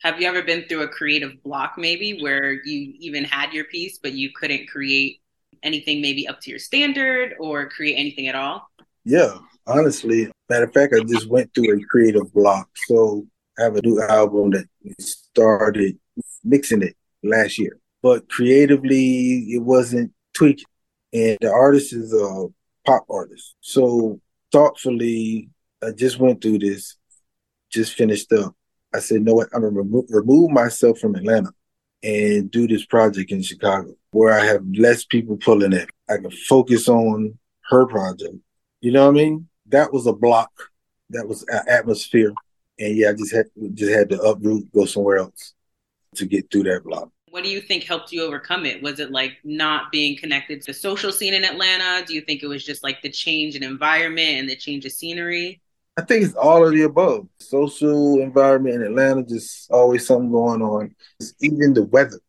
Have 0.02 0.22
you 0.22 0.28
ever 0.28 0.44
been 0.44 0.66
through 0.68 0.84
a 0.84 0.88
creative 0.88 1.42
block 1.44 1.74
maybe 1.78 2.22
where 2.22 2.52
you 2.52 2.94
even 3.00 3.24
had 3.24 3.54
your 3.54 3.66
piece 3.66 3.98
but 3.98 4.14
you 4.14 4.30
couldn't 4.34 4.68
create 4.70 5.22
anything 5.64 6.02
maybe 6.02 6.28
up 6.28 6.40
to 6.42 6.50
your 6.50 6.60
standard 6.60 7.36
or 7.40 7.70
create 7.70 7.96
anything 7.96 8.28
at 8.28 8.36
all? 8.36 8.68
Yeah, 9.06 9.38
honestly. 9.68 10.32
Matter 10.50 10.66
of 10.66 10.74
fact, 10.74 10.94
I 10.94 11.04
just 11.04 11.30
went 11.30 11.54
through 11.54 11.78
a 11.78 11.84
creative 11.86 12.32
block. 12.34 12.70
So 12.88 13.28
I 13.58 13.64
have 13.64 13.76
a 13.76 13.82
new 13.82 14.02
album 14.02 14.52
that 14.52 14.66
started 15.00 15.98
mixing 16.44 16.82
it 16.82 16.96
last 17.24 17.58
year. 17.60 17.78
But 18.02 18.30
creatively 18.30 19.46
it 19.50 19.62
wasn't 19.62 20.14
tweaking. 20.34 20.66
And 21.14 21.38
the 21.42 21.52
artist 21.52 21.94
is 21.94 22.14
a 22.14 22.48
pop 22.86 23.06
artist. 23.10 23.56
So 23.62 24.22
thoughtfully 24.52 25.50
I 25.84 25.92
just 25.92 26.20
went 26.20 26.42
through 26.42 26.60
this, 26.60 26.96
just 27.72 27.94
finished 27.94 28.32
up 28.34 28.56
I 28.94 29.00
said, 29.00 29.22
no, 29.22 29.36
what? 29.36 29.50
I'm 29.54 29.62
gonna 29.62 29.74
remo- 29.74 30.06
remove 30.10 30.52
myself 30.52 31.00
from 31.00 31.16
Atlanta 31.16 31.52
and 32.02 32.50
do 32.50 32.68
this 32.68 32.86
project 32.86 33.32
in 33.32 33.42
Chicago 33.42 33.94
where 34.12 34.34
I 34.34 34.46
have 34.46 34.64
less 34.74 35.06
people 35.06 35.38
pulling 35.38 35.74
in. 35.74 35.88
I 36.10 36.18
can 36.18 36.32
focus 36.32 36.88
on 36.88 37.38
her 37.70 37.86
project. 37.86 38.36
You 38.82 38.92
know 38.92 39.06
what 39.06 39.12
I 39.12 39.24
mean? 39.24 39.48
That 39.68 39.94
was 39.94 40.08
a 40.08 40.14
block. 40.14 40.52
That 41.12 41.28
was 41.28 41.44
an 41.50 41.62
atmosphere. 41.68 42.34
And 42.80 42.96
yeah, 42.96 43.10
I 43.10 43.14
just 43.14 43.34
had 43.34 43.46
just 43.74 43.92
had 43.92 44.10
to 44.10 44.22
uproot, 44.22 44.72
go 44.74 44.86
somewhere 44.86 45.18
else 45.18 45.54
to 46.16 46.26
get 46.26 46.50
through 46.52 46.64
that 46.64 46.84
block. 46.84 47.10
What 47.30 47.44
do 47.44 47.50
you 47.50 47.62
think 47.62 47.84
helped 47.84 48.12
you 48.12 48.24
overcome 48.24 48.66
it? 48.66 48.82
Was 48.82 49.00
it 49.00 49.12
like 49.12 49.38
not 49.44 49.92
being 49.92 50.18
connected 50.18 50.62
to 50.62 50.68
the 50.68 50.74
social 50.74 51.12
scene 51.12 51.36
in 51.36 51.46
Atlanta? 51.46 52.04
Do 52.06 52.16
you 52.16 52.22
think 52.22 52.42
it 52.42 52.48
was 52.48 52.66
just 52.66 52.84
like 52.84 53.02
the 53.02 53.10
change 53.10 53.56
in 53.56 53.64
environment 53.64 54.40
and 54.40 54.50
the 54.50 54.56
change 54.56 54.86
of 54.86 54.92
scenery? 54.92 55.62
I 55.98 56.02
think 56.02 56.24
it's 56.24 56.34
all 56.34 56.66
of 56.66 56.72
the 56.72 56.84
above. 56.84 57.28
Social 57.40 58.22
environment 58.22 58.76
in 58.76 58.84
Atlanta, 58.84 59.24
just 59.24 59.70
always 59.70 60.08
something 60.08 60.32
going 60.32 60.62
on. 60.62 60.96
It's 61.20 61.34
even 61.42 61.74
the 61.74 61.84
weather 61.84 62.20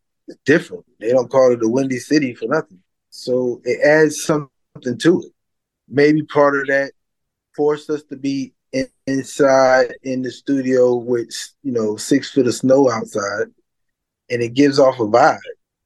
different. 0.45 0.85
They 0.99 1.11
don't 1.11 1.29
call 1.29 1.51
it 1.51 1.59
the 1.59 1.69
windy 1.69 1.99
city 1.99 2.33
for 2.33 2.45
nothing. 2.45 2.81
So 3.09 3.61
it 3.63 3.81
adds 3.85 4.23
something 4.23 4.49
to 4.99 5.21
it. 5.21 5.31
Maybe 5.89 6.23
part 6.23 6.57
of 6.57 6.67
that 6.67 6.91
forced 7.55 7.89
us 7.89 8.03
to 8.03 8.15
be 8.15 8.53
in, 8.71 8.87
inside 9.07 9.93
in 10.03 10.21
the 10.21 10.31
studio 10.31 10.95
with 10.95 11.29
you 11.63 11.71
know 11.71 11.97
six 11.97 12.31
foot 12.31 12.47
of 12.47 12.55
snow 12.55 12.89
outside, 12.89 13.47
and 14.29 14.41
it 14.41 14.53
gives 14.53 14.79
off 14.79 14.99
a 14.99 15.05
vibe. 15.05 15.39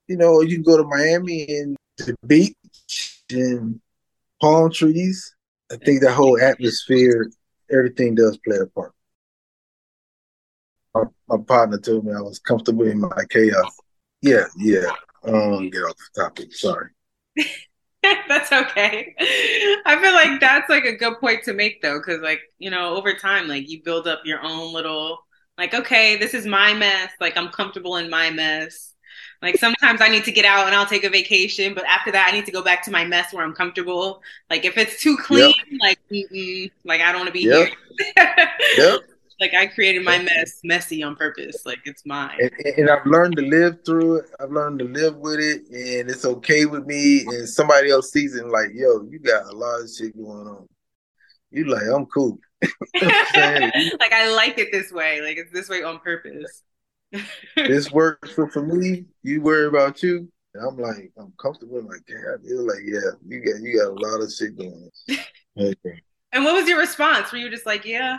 You 0.07 0.17
know, 0.17 0.41
you 0.41 0.55
can 0.55 0.63
go 0.63 0.77
to 0.77 0.83
Miami 0.83 1.45
and 1.47 1.75
the 1.97 2.15
beach 2.27 3.23
and 3.31 3.79
palm 4.39 4.71
trees. 4.71 5.35
I 5.71 5.77
think 5.77 6.01
that 6.01 6.13
whole 6.13 6.39
atmosphere 6.39 7.27
everything 7.71 8.15
does 8.15 8.37
play 8.45 8.57
a 8.57 8.67
part. 8.67 8.93
My, 10.93 11.03
my, 11.27 11.37
partner 11.43 11.79
told 11.79 12.05
me 12.05 12.13
I 12.13 12.21
was 12.21 12.39
comfortable 12.39 12.85
in 12.85 12.99
my 12.99 13.25
chaos. 13.29 13.79
Yeah, 14.25 14.45
yeah. 14.57 14.91
I 15.23 15.29
don't 15.29 15.51
want 15.51 15.63
to 15.65 15.69
get 15.69 15.83
off 15.83 15.95
the 15.97 16.21
topic. 16.23 16.53
Sorry. 16.53 16.89
that's 18.01 18.51
okay. 18.51 19.13
I 19.85 19.99
feel 20.01 20.13
like 20.13 20.39
that's 20.39 20.67
like 20.67 20.85
a 20.85 20.95
good 20.95 21.19
point 21.19 21.43
to 21.43 21.53
make 21.53 21.81
though, 21.83 21.99
because 21.99 22.21
like 22.21 22.39
you 22.57 22.71
know, 22.71 22.95
over 22.95 23.13
time, 23.13 23.47
like 23.47 23.69
you 23.69 23.83
build 23.83 24.07
up 24.07 24.21
your 24.25 24.41
own 24.41 24.73
little 24.73 25.19
like, 25.59 25.75
okay, 25.75 26.17
this 26.17 26.33
is 26.33 26.47
my 26.47 26.73
mess. 26.73 27.11
Like 27.21 27.37
I'm 27.37 27.49
comfortable 27.49 27.97
in 27.97 28.09
my 28.09 28.31
mess. 28.31 28.93
Like 29.43 29.57
sometimes 29.57 30.01
I 30.01 30.07
need 30.07 30.23
to 30.23 30.31
get 30.31 30.43
out 30.43 30.65
and 30.65 30.75
I'll 30.75 30.87
take 30.87 31.03
a 31.03 31.09
vacation, 31.09 31.75
but 31.75 31.85
after 31.85 32.11
that 32.11 32.27
I 32.27 32.35
need 32.35 32.47
to 32.47 32.51
go 32.51 32.63
back 32.63 32.83
to 32.85 32.91
my 32.91 33.05
mess 33.05 33.31
where 33.31 33.45
I'm 33.45 33.53
comfortable. 33.53 34.23
Like 34.49 34.65
if 34.65 34.75
it's 34.75 34.99
too 35.01 35.17
clean, 35.17 35.53
yep. 35.69 35.81
like 35.81 35.99
like 36.83 37.01
I 37.01 37.11
don't 37.11 37.21
want 37.21 37.27
to 37.27 37.31
be 37.31 37.41
yep. 37.41 37.69
here. 38.15 38.47
yep. 38.77 39.01
Like 39.39 39.53
I 39.53 39.67
created 39.67 40.03
my 40.03 40.17
mess 40.17 40.59
messy 40.63 41.03
on 41.03 41.15
purpose. 41.15 41.65
Like 41.65 41.79
it's 41.85 42.05
mine. 42.05 42.37
And, 42.39 42.51
and, 42.77 42.89
I've 42.89 43.05
learned 43.05 43.35
to 43.37 43.43
live 43.43 43.85
through 43.85 44.17
it. 44.17 44.25
I've 44.39 44.51
learned 44.51 44.79
to 44.79 44.85
live 44.85 45.17
with 45.17 45.39
it, 45.39 45.63
and 45.69 46.09
it's 46.09 46.25
okay 46.25 46.65
with 46.65 46.85
me. 46.85 47.25
And 47.27 47.47
somebody 47.47 47.91
else 47.91 48.11
sees 48.11 48.35
it 48.35 48.43
and 48.43 48.51
like, 48.51 48.69
yo, 48.73 49.03
you 49.09 49.19
got 49.19 49.45
a 49.45 49.55
lot 49.55 49.81
of 49.81 49.89
shit 49.89 50.15
going 50.15 50.47
on. 50.47 50.67
You 51.51 51.65
like, 51.65 51.83
I'm 51.93 52.05
cool. 52.07 52.39
like 52.61 54.13
I 54.13 54.33
like 54.35 54.57
it 54.57 54.69
this 54.71 54.91
way. 54.91 55.21
Like 55.21 55.37
it's 55.37 55.51
this 55.51 55.69
way 55.69 55.83
on 55.83 55.99
purpose. 55.99 56.63
this 57.55 57.91
works 57.91 58.31
for, 58.31 58.49
for 58.49 58.65
me. 58.65 59.05
You 59.23 59.41
worry 59.41 59.67
about 59.67 60.01
you. 60.03 60.29
And 60.53 60.67
I'm 60.67 60.77
like, 60.77 61.11
I'm 61.17 61.33
comfortable. 61.41 61.79
I'm 61.79 61.87
like, 61.87 62.03
yeah, 62.07 62.15
I 62.33 62.47
feel 62.47 62.65
like, 62.65 62.79
yeah, 62.85 63.11
you 63.27 63.39
got 63.43 63.61
you 63.61 63.77
got 63.77 63.91
a 63.91 64.09
lot 64.09 64.23
of 64.23 64.31
shit 64.31 64.57
going 64.57 64.89
on. 65.09 65.17
Okay. 65.57 66.01
And 66.31 66.43
what 66.43 66.53
was 66.53 66.67
your 66.67 66.79
response? 66.79 67.31
Were 67.31 67.37
you 67.37 67.49
just 67.49 67.65
like, 67.65 67.85
yeah? 67.85 68.17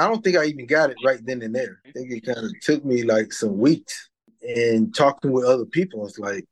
I 0.00 0.08
don't 0.08 0.22
think 0.22 0.36
I 0.36 0.46
even 0.46 0.66
got 0.66 0.90
it 0.90 0.96
right 1.04 1.20
then 1.24 1.42
and 1.42 1.54
there. 1.54 1.80
I 1.86 1.92
think 1.92 2.10
it 2.10 2.24
kind 2.24 2.38
of 2.38 2.52
took 2.62 2.84
me 2.84 3.02
like 3.02 3.32
some 3.32 3.58
weeks 3.58 4.08
and 4.42 4.94
talking 4.94 5.32
with 5.32 5.44
other 5.44 5.66
people. 5.66 6.06
It's 6.06 6.18
like, 6.18 6.46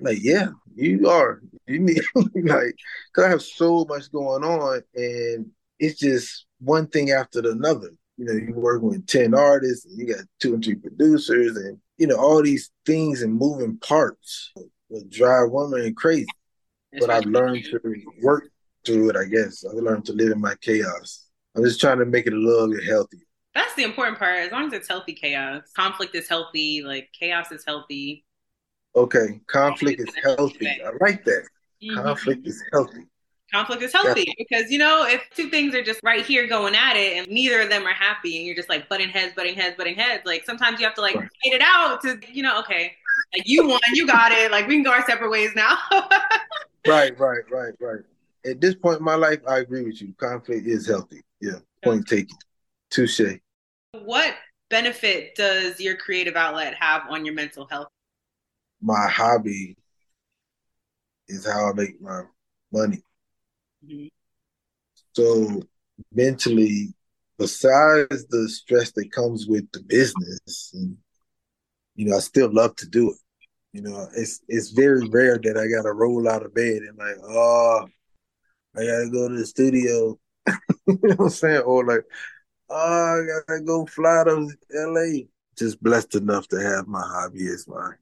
like, 0.00 0.18
yeah, 0.20 0.48
you 0.74 1.08
are. 1.08 1.40
You 1.66 1.78
need 1.80 2.02
like, 2.34 2.76
cause 3.14 3.24
I 3.24 3.28
have 3.28 3.42
so 3.42 3.86
much 3.88 4.10
going 4.12 4.44
on, 4.44 4.82
and 4.94 5.50
it's 5.78 5.98
just 5.98 6.46
one 6.60 6.86
thing 6.88 7.10
after 7.10 7.38
another. 7.38 7.90
You 8.16 8.26
know, 8.26 8.32
you're 8.32 8.58
working 8.58 8.88
with 8.88 9.06
ten 9.06 9.34
artists, 9.34 9.86
and 9.86 9.96
you 9.96 10.14
got 10.14 10.24
two 10.40 10.54
and 10.54 10.64
three 10.64 10.74
producers, 10.74 11.56
and 11.56 11.78
you 11.96 12.06
know 12.06 12.16
all 12.16 12.42
these 12.42 12.70
things 12.84 13.22
and 13.22 13.34
moving 13.34 13.78
parts 13.78 14.52
will 14.88 15.04
drive 15.08 15.50
women 15.50 15.94
crazy. 15.94 16.26
but 17.00 17.10
I've 17.10 17.24
learned 17.24 17.64
to 17.64 17.80
work 18.22 18.50
through 18.84 19.10
it. 19.10 19.16
I 19.16 19.24
guess 19.24 19.64
I've 19.64 19.76
learned 19.76 20.04
to 20.06 20.12
live 20.12 20.32
in 20.32 20.40
my 20.40 20.54
chaos. 20.60 21.23
I'm 21.56 21.64
just 21.64 21.80
trying 21.80 21.98
to 21.98 22.06
make 22.06 22.26
it 22.26 22.32
a 22.32 22.36
little 22.36 22.68
bit 22.68 22.84
healthier. 22.84 23.20
That's 23.54 23.74
the 23.74 23.84
important 23.84 24.18
part. 24.18 24.34
As 24.36 24.50
long 24.50 24.66
as 24.66 24.72
it's 24.72 24.88
healthy 24.88 25.12
chaos, 25.12 25.62
conflict 25.76 26.14
is 26.14 26.28
healthy. 26.28 26.82
Like 26.82 27.10
chaos 27.18 27.52
is 27.52 27.64
healthy. 27.64 28.24
Okay, 28.96 29.40
conflict 29.46 30.00
is 30.00 30.14
healthy. 30.22 30.68
I 30.68 30.90
like 31.00 31.24
that. 31.24 31.46
Mm-hmm. 31.82 32.02
Conflict 32.02 32.46
is 32.46 32.62
healthy. 32.72 33.06
Conflict 33.52 33.82
is 33.82 33.92
healthy 33.92 34.24
yeah. 34.26 34.34
because 34.36 34.70
you 34.70 34.78
know 34.78 35.06
if 35.06 35.22
two 35.34 35.48
things 35.48 35.74
are 35.74 35.82
just 35.82 36.00
right 36.02 36.24
here 36.24 36.46
going 36.48 36.74
at 36.74 36.96
it 36.96 37.18
and 37.18 37.28
neither 37.28 37.60
of 37.60 37.70
them 37.70 37.86
are 37.86 37.92
happy 37.92 38.36
and 38.36 38.46
you're 38.46 38.56
just 38.56 38.68
like 38.68 38.88
butting 38.88 39.08
heads, 39.08 39.32
butting 39.36 39.54
heads, 39.54 39.76
butting 39.76 39.94
heads. 39.94 40.22
Like 40.24 40.44
sometimes 40.44 40.80
you 40.80 40.86
have 40.86 40.94
to 40.94 41.00
like 41.00 41.14
right. 41.14 41.28
fight 41.44 41.54
it 41.54 41.62
out 41.62 42.00
to 42.02 42.18
you 42.32 42.42
know 42.42 42.58
okay, 42.60 42.92
like 43.32 43.48
you 43.48 43.66
won, 43.66 43.80
you 43.92 44.06
got 44.06 44.32
it. 44.32 44.50
Like 44.50 44.66
we 44.66 44.74
can 44.74 44.82
go 44.82 44.92
our 44.92 45.06
separate 45.06 45.30
ways 45.30 45.50
now. 45.54 45.78
right, 46.86 47.18
right, 47.18 47.42
right, 47.50 47.74
right. 47.80 48.00
At 48.44 48.60
this 48.60 48.74
point 48.74 48.98
in 48.98 49.04
my 49.04 49.14
life, 49.14 49.40
I 49.48 49.58
agree 49.58 49.84
with 49.84 50.00
you. 50.02 50.14
Conflict 50.18 50.66
is 50.66 50.86
healthy. 50.86 51.22
Yeah, 51.40 51.58
point 51.82 52.06
taken. 52.06 52.36
Touche. 52.90 53.38
What 53.92 54.34
benefit 54.70 55.34
does 55.34 55.80
your 55.80 55.96
creative 55.96 56.36
outlet 56.36 56.74
have 56.78 57.02
on 57.08 57.24
your 57.24 57.34
mental 57.34 57.66
health? 57.66 57.88
My 58.80 59.08
hobby 59.08 59.76
is 61.28 61.46
how 61.46 61.70
I 61.70 61.72
make 61.74 62.00
my 62.00 62.22
money. 62.72 63.02
Mm-hmm. 63.84 64.06
So 65.12 65.62
mentally, 66.12 66.92
besides 67.38 68.26
the 68.26 68.48
stress 68.48 68.92
that 68.92 69.12
comes 69.12 69.46
with 69.46 69.70
the 69.72 69.82
business, 69.82 70.72
and, 70.74 70.96
you 71.94 72.06
know, 72.06 72.16
I 72.16 72.20
still 72.20 72.52
love 72.52 72.74
to 72.76 72.88
do 72.88 73.10
it. 73.10 73.16
You 73.72 73.82
know, 73.82 74.06
it's 74.16 74.40
it's 74.46 74.70
very 74.70 75.08
rare 75.08 75.38
that 75.42 75.56
I 75.56 75.66
gotta 75.66 75.92
roll 75.92 76.28
out 76.28 76.44
of 76.44 76.54
bed 76.54 76.82
and 76.82 76.96
like, 76.96 77.16
oh, 77.24 77.86
I 78.76 78.84
gotta 78.84 79.10
go 79.10 79.28
to 79.28 79.36
the 79.36 79.46
studio. 79.46 80.18
you 80.86 80.98
know 81.02 81.14
what 81.16 81.24
I'm 81.24 81.30
saying? 81.30 81.62
Or 81.62 81.84
like, 81.84 82.04
oh, 82.68 82.76
I 82.76 83.42
gotta 83.46 83.60
go 83.62 83.86
fly 83.86 84.24
to 84.24 84.48
LA. 84.72 85.24
Just 85.56 85.82
blessed 85.82 86.16
enough 86.16 86.48
to 86.48 86.56
have 86.56 86.88
my 86.88 87.00
hobby 87.00 87.46
as 87.46 87.66
my 87.68 87.92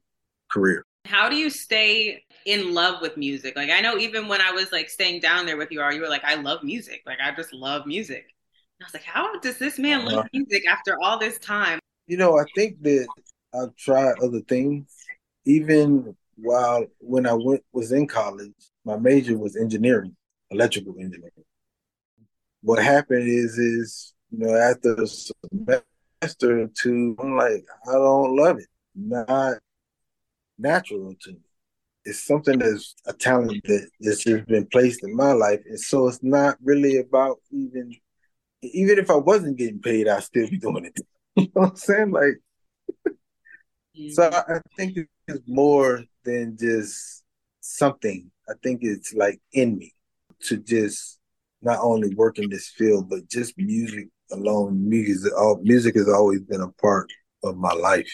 career. 0.51 0.85
How 1.05 1.29
do 1.29 1.35
you 1.35 1.49
stay 1.49 2.23
in 2.45 2.73
love 2.73 3.01
with 3.01 3.17
music? 3.17 3.55
Like 3.55 3.69
I 3.69 3.81
know 3.81 3.97
even 3.97 4.27
when 4.27 4.41
I 4.41 4.51
was 4.51 4.71
like 4.71 4.89
staying 4.89 5.21
down 5.21 5.45
there 5.45 5.57
with 5.57 5.71
you, 5.71 5.81
all, 5.81 5.91
you 5.91 6.01
were 6.01 6.09
like, 6.09 6.23
I 6.23 6.35
love 6.35 6.63
music. 6.63 7.03
Like 7.05 7.19
I 7.23 7.33
just 7.35 7.53
love 7.53 7.85
music. 7.85 8.25
And 8.79 8.85
I 8.85 8.85
was 8.85 8.93
like, 8.93 9.03
how 9.03 9.39
does 9.39 9.57
this 9.57 9.77
man 9.77 10.01
uh, 10.01 10.05
love 10.05 10.19
uh-huh. 10.19 10.29
music 10.33 10.67
after 10.67 10.97
all 11.01 11.19
this 11.19 11.37
time? 11.39 11.79
You 12.07 12.17
know, 12.17 12.37
I 12.37 12.43
think 12.55 12.81
that 12.83 13.07
I've 13.53 13.75
tried 13.75 14.15
other 14.21 14.41
things. 14.41 14.93
Even 15.45 16.15
while 16.35 16.85
when 16.99 17.27
I 17.27 17.33
went 17.33 17.63
was 17.73 17.91
in 17.91 18.07
college, 18.07 18.53
my 18.85 18.97
major 18.97 19.37
was 19.37 19.55
engineering, 19.55 20.15
electrical 20.51 20.95
engineering. 20.99 21.31
What 22.63 22.81
happened 22.81 23.27
is 23.27 23.57
is, 23.57 24.13
you 24.31 24.39
know, 24.39 24.55
after 24.55 24.93
a 24.93 25.05
semester 25.05 26.61
or 26.63 26.69
two, 26.81 27.15
I'm 27.19 27.35
like, 27.35 27.65
I 27.87 27.91
don't 27.91 28.35
love 28.37 28.57
it. 28.57 28.67
Not 28.95 29.57
natural 30.57 31.13
to 31.21 31.31
me. 31.31 31.39
It's 32.05 32.25
something 32.25 32.59
that's 32.59 32.95
a 33.05 33.13
talent 33.13 33.63
that 33.65 33.89
that's 33.99 34.23
just 34.23 34.47
been 34.47 34.65
placed 34.67 35.03
in 35.03 35.15
my 35.15 35.33
life, 35.33 35.61
and 35.65 35.79
so 35.79 36.07
it's 36.07 36.23
not 36.23 36.57
really 36.63 36.97
about 36.97 37.37
even. 37.51 37.93
Even 38.61 38.97
if 38.97 39.09
I 39.09 39.15
wasn't 39.15 39.57
getting 39.57 39.81
paid, 39.81 40.07
I'd 40.07 40.23
still 40.23 40.49
be 40.49 40.57
doing 40.57 40.85
it. 40.85 40.97
you 41.35 41.43
know 41.43 41.63
what 41.63 41.69
I'm 41.71 41.75
saying? 41.75 42.11
Like, 42.11 42.39
mm-hmm. 43.05 44.09
so 44.11 44.29
I 44.31 44.59
think 44.77 44.97
it's 45.27 45.41
more 45.47 46.01
than 46.23 46.57
just 46.57 47.25
something. 47.59 48.31
I 48.47 48.53
think 48.63 48.79
it's 48.83 49.13
like 49.13 49.41
in 49.51 49.77
me 49.77 49.93
to 50.43 50.57
just 50.57 51.19
not 51.63 51.79
only 51.81 52.13
work 52.15 52.39
in 52.39 52.49
this 52.49 52.69
field, 52.69 53.09
but 53.09 53.29
just 53.29 53.57
music 53.57 54.07
alone. 54.31 54.87
Music, 54.89 55.31
music 55.61 55.95
has 55.95 56.09
always 56.09 56.41
been 56.41 56.61
a 56.61 56.71
part 56.81 57.11
of 57.43 57.57
my 57.57 57.73
life. 57.73 58.13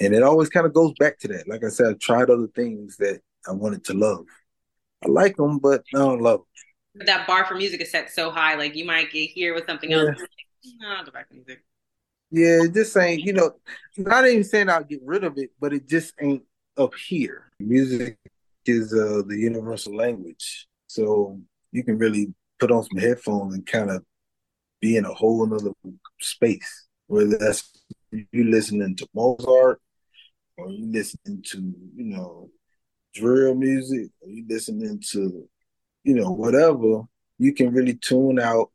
And 0.00 0.14
it 0.14 0.22
always 0.22 0.48
kind 0.48 0.66
of 0.66 0.72
goes 0.72 0.92
back 0.98 1.18
to 1.20 1.28
that. 1.28 1.48
Like 1.48 1.64
I 1.64 1.68
said, 1.68 1.86
I 1.86 1.92
tried 2.00 2.30
other 2.30 2.48
things 2.54 2.96
that 2.98 3.20
I 3.48 3.52
wanted 3.52 3.84
to 3.86 3.94
love. 3.94 4.26
I 5.04 5.08
like 5.08 5.36
them, 5.36 5.58
but 5.58 5.82
I 5.94 5.98
don't 5.98 6.20
love 6.20 6.40
them. 6.94 7.06
That 7.06 7.26
bar 7.26 7.44
for 7.44 7.54
music 7.54 7.80
is 7.80 7.90
set 7.90 8.10
so 8.10 8.30
high. 8.30 8.54
Like 8.54 8.74
you 8.74 8.84
might 8.84 9.10
get 9.12 9.30
here 9.30 9.54
with 9.54 9.66
something 9.66 9.90
yeah. 9.90 9.98
else. 9.98 10.18
Like, 10.18 10.30
no, 10.80 10.88
I'll 10.88 11.04
go 11.04 11.10
back 11.10 11.28
to 11.28 11.34
music. 11.34 11.64
Yeah, 12.30 12.66
just 12.72 12.92
saying, 12.92 13.20
you 13.20 13.32
know, 13.32 13.52
not 13.96 14.26
even 14.26 14.44
saying 14.44 14.68
I'll 14.68 14.84
get 14.84 15.00
rid 15.04 15.24
of 15.24 15.38
it, 15.38 15.50
but 15.58 15.72
it 15.72 15.88
just 15.88 16.12
ain't 16.20 16.42
up 16.76 16.94
here. 16.94 17.50
Music 17.58 18.18
is 18.66 18.92
uh, 18.92 19.22
the 19.26 19.36
universal 19.36 19.96
language. 19.96 20.66
So 20.88 21.40
you 21.72 21.84
can 21.84 21.98
really 21.98 22.34
put 22.58 22.70
on 22.70 22.84
some 22.84 22.98
headphones 22.98 23.54
and 23.54 23.66
kind 23.66 23.90
of 23.90 24.04
be 24.80 24.96
in 24.96 25.04
a 25.04 25.14
whole 25.14 25.42
other 25.52 25.72
space. 26.20 26.86
Whether 27.06 27.38
that's 27.38 27.72
you 28.10 28.44
listening 28.44 28.96
to 28.96 29.08
Mozart 29.14 29.80
or 30.56 30.70
you 30.70 30.90
listening 30.90 31.42
to, 31.48 31.58
you 31.96 32.04
know, 32.04 32.50
drill 33.14 33.54
music, 33.54 34.10
or 34.20 34.28
you 34.28 34.44
listening 34.48 35.02
to, 35.10 35.48
you 36.04 36.14
know, 36.14 36.30
whatever, 36.30 37.02
you 37.38 37.54
can 37.54 37.72
really 37.72 37.94
tune 37.94 38.38
out, 38.38 38.70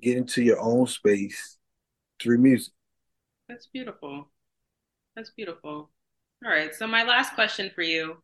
get 0.00 0.16
into 0.16 0.42
your 0.42 0.60
own 0.60 0.86
space 0.86 1.58
through 2.20 2.38
music. 2.38 2.72
That's 3.48 3.66
beautiful. 3.66 4.30
That's 5.16 5.30
beautiful. 5.30 5.90
All 6.44 6.50
right. 6.50 6.74
So 6.74 6.86
my 6.86 7.02
last 7.02 7.34
question 7.34 7.70
for 7.74 7.82
you. 7.82 8.18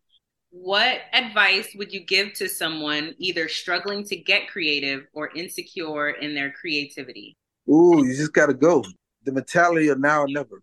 What 0.57 1.01
advice 1.12 1.75
would 1.75 1.93
you 1.93 1.99
give 1.99 2.33
to 2.35 2.49
someone 2.49 3.17
either 3.19 3.49
struggling 3.49 4.05
to 4.05 4.14
get 4.14 4.49
creative 4.49 5.05
or 5.12 5.31
insecure 5.35 6.11
in 6.11 6.33
their 6.33 6.53
creativity? 6.53 7.37
Ooh, 7.69 8.07
you 8.07 8.14
just 8.14 8.33
gotta 8.33 8.55
go. 8.55 8.85
The 9.25 9.33
mentality 9.33 9.88
of 9.88 9.99
now 9.99 10.21
or 10.21 10.29
never 10.29 10.62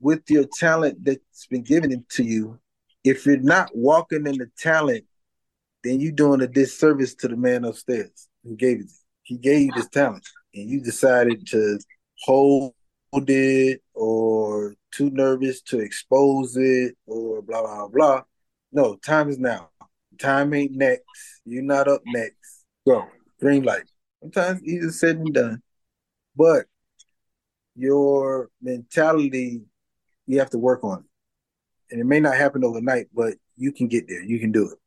with 0.00 0.22
your 0.30 0.46
talent 0.58 1.04
that's 1.04 1.46
been 1.48 1.62
given 1.62 2.04
to 2.12 2.24
you, 2.24 2.58
if 3.04 3.26
you're 3.26 3.36
not 3.36 3.70
walking 3.74 4.26
in 4.26 4.38
the 4.38 4.50
talent, 4.58 5.04
then 5.84 6.00
you're 6.00 6.12
doing 6.12 6.40
a 6.40 6.46
disservice 6.46 7.14
to 7.16 7.28
the 7.28 7.36
man 7.36 7.64
upstairs 7.64 8.28
who 8.42 8.56
gave 8.56 8.80
it. 8.80 8.90
He 9.22 9.36
gave 9.36 9.66
you 9.66 9.72
this 9.72 9.88
talent, 9.88 10.26
and 10.54 10.68
you 10.68 10.80
decided 10.80 11.46
to 11.48 11.78
hold 12.22 12.74
it 13.12 13.82
or 13.92 14.74
too 14.92 15.10
nervous 15.10 15.60
to 15.62 15.78
expose 15.80 16.56
it 16.56 16.96
or 17.06 17.42
blah 17.42 17.60
blah 17.60 17.88
blah. 17.88 18.22
No, 18.72 18.96
time 18.96 19.28
is 19.28 19.38
now. 19.38 19.70
Time 20.18 20.52
ain't 20.54 20.72
next. 20.72 21.40
You're 21.44 21.62
not 21.62 21.88
up 21.88 22.02
next. 22.06 22.64
Go. 22.86 23.06
Green 23.40 23.62
light. 23.62 23.84
Sometimes 24.20 24.62
easier 24.62 24.90
said 24.90 25.18
than 25.18 25.32
done. 25.32 25.62
But 26.34 26.66
your 27.74 28.50
mentality 28.60 29.62
you 30.26 30.38
have 30.38 30.50
to 30.50 30.58
work 30.58 30.82
on 30.84 30.98
it. 30.98 31.04
And 31.90 32.00
it 32.00 32.04
may 32.04 32.20
not 32.20 32.36
happen 32.36 32.64
overnight, 32.64 33.06
but 33.14 33.34
you 33.56 33.72
can 33.72 33.88
get 33.88 34.08
there. 34.08 34.22
You 34.22 34.40
can 34.40 34.52
do 34.52 34.70
it. 34.70 34.78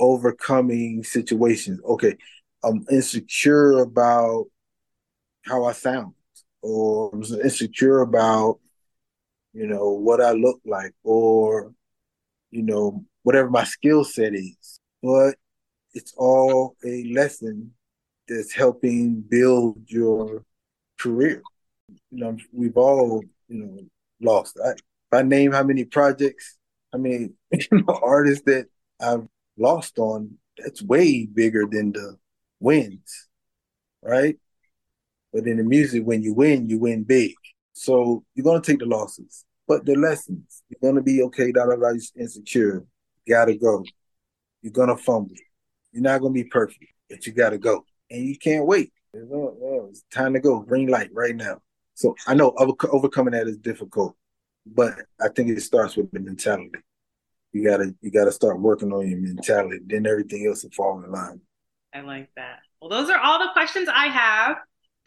Overcoming 0.00 1.04
situations. 1.04 1.80
Okay, 1.84 2.16
I'm 2.64 2.84
insecure 2.90 3.78
about 3.78 4.46
how 5.42 5.64
I 5.64 5.72
sound, 5.72 6.14
or 6.62 7.10
I'm 7.12 7.22
insecure 7.22 8.00
about, 8.00 8.58
you 9.52 9.66
know, 9.66 9.90
what 9.90 10.20
I 10.20 10.32
look 10.32 10.60
like, 10.64 10.92
or, 11.04 11.72
you 12.54 12.62
know, 12.62 13.04
whatever 13.24 13.50
my 13.50 13.64
skill 13.64 14.04
set 14.04 14.32
is. 14.32 14.78
But 15.02 15.34
it's 15.92 16.14
all 16.16 16.76
a 16.84 17.12
lesson 17.12 17.72
that's 18.28 18.52
helping 18.52 19.22
build 19.28 19.82
your 19.88 20.44
career. 21.00 21.42
You 21.88 22.24
know, 22.24 22.36
we've 22.52 22.76
all, 22.76 23.22
you 23.48 23.58
know, 23.58 23.78
lost. 24.20 24.58
I, 24.64 24.70
if 24.70 25.12
I 25.12 25.22
name 25.22 25.50
how 25.50 25.64
many 25.64 25.84
projects, 25.84 26.56
I 26.92 26.98
mean, 26.98 27.34
you 27.50 27.66
know, 27.72 28.00
artists 28.02 28.44
that 28.46 28.66
I've 29.00 29.26
lost 29.58 29.98
on, 29.98 30.38
that's 30.56 30.80
way 30.80 31.26
bigger 31.26 31.66
than 31.68 31.90
the 31.90 32.16
wins, 32.60 33.28
right? 34.00 34.36
But 35.32 35.48
in 35.48 35.56
the 35.56 35.64
music, 35.64 36.04
when 36.04 36.22
you 36.22 36.34
win, 36.34 36.68
you 36.70 36.78
win 36.78 37.02
big. 37.02 37.34
So 37.72 38.24
you're 38.36 38.44
gonna 38.44 38.60
take 38.60 38.78
the 38.78 38.86
losses, 38.86 39.44
but 39.66 39.84
the 39.84 39.94
lessons. 39.94 40.62
You're 40.68 40.90
gonna 40.90 41.02
be 41.02 41.22
okay. 41.24 41.52
Da 41.52 41.66
da 41.66 41.76
da. 41.76 41.92
Insecure. 42.16 42.84
You 43.24 43.34
gotta 43.34 43.54
go. 43.56 43.84
You're 44.62 44.72
gonna 44.72 44.96
fumble. 44.96 45.36
You're 45.92 46.02
not 46.02 46.20
gonna 46.20 46.32
be 46.32 46.44
perfect, 46.44 46.84
but 47.08 47.26
you 47.26 47.32
gotta 47.32 47.58
go, 47.58 47.84
and 48.10 48.24
you 48.24 48.38
can't 48.38 48.66
wait. 48.66 48.92
It's 49.12 50.02
time 50.12 50.34
to 50.34 50.40
go. 50.40 50.60
Green 50.60 50.88
light 50.88 51.10
right 51.12 51.36
now. 51.36 51.60
So 51.94 52.16
I 52.26 52.34
know 52.34 52.52
overcoming 52.58 53.32
that 53.32 53.46
is 53.46 53.58
difficult, 53.58 54.16
but 54.66 54.94
I 55.20 55.28
think 55.28 55.50
it 55.50 55.60
starts 55.60 55.96
with 55.96 56.10
the 56.10 56.20
mentality. 56.20 56.72
You 57.52 57.62
gotta 57.64 57.94
you 58.00 58.10
gotta 58.10 58.32
start 58.32 58.60
working 58.60 58.92
on 58.92 59.08
your 59.08 59.20
mentality. 59.20 59.78
Then 59.86 60.06
everything 60.06 60.46
else 60.48 60.64
will 60.64 60.72
fall 60.72 61.02
in 61.04 61.12
line. 61.12 61.40
I 61.94 62.00
like 62.00 62.28
that. 62.34 62.58
Well, 62.80 62.90
those 62.90 63.08
are 63.08 63.18
all 63.18 63.38
the 63.38 63.52
questions 63.52 63.88
I 63.88 64.06
have. 64.06 64.56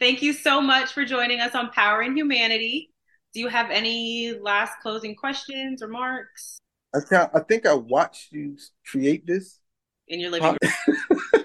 Thank 0.00 0.22
you 0.22 0.32
so 0.32 0.62
much 0.62 0.92
for 0.92 1.04
joining 1.04 1.40
us 1.40 1.54
on 1.54 1.70
Power 1.70 2.02
in 2.02 2.16
Humanity. 2.16 2.90
Do 3.34 3.40
you 3.40 3.48
have 3.48 3.70
any 3.70 4.32
last 4.40 4.80
closing 4.80 5.14
questions, 5.14 5.82
remarks? 5.82 6.58
I 6.94 7.00
think 7.00 7.30
I 7.34 7.40
think 7.40 7.66
I 7.66 7.74
watched 7.74 8.32
you 8.32 8.56
create 8.86 9.26
this 9.26 9.60
in 10.08 10.20
your 10.20 10.30
living 10.30 10.56
room. 10.60 11.44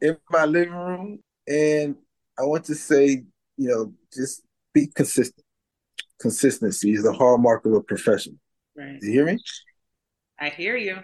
in 0.00 0.16
my 0.30 0.44
living 0.44 0.74
room, 0.74 1.18
and 1.46 1.96
I 2.38 2.42
want 2.42 2.64
to 2.64 2.74
say, 2.74 3.24
you 3.56 3.68
know, 3.68 3.92
just 4.12 4.42
be 4.74 4.88
consistent. 4.88 5.44
Consistency 6.20 6.92
is 6.92 7.04
the 7.04 7.12
hallmark 7.12 7.64
of 7.66 7.74
a 7.74 7.82
professional. 7.82 8.36
Right. 8.76 9.00
Do 9.00 9.06
you 9.06 9.12
hear 9.12 9.26
me? 9.26 9.38
I 10.40 10.48
hear 10.48 10.76
you. 10.76 10.98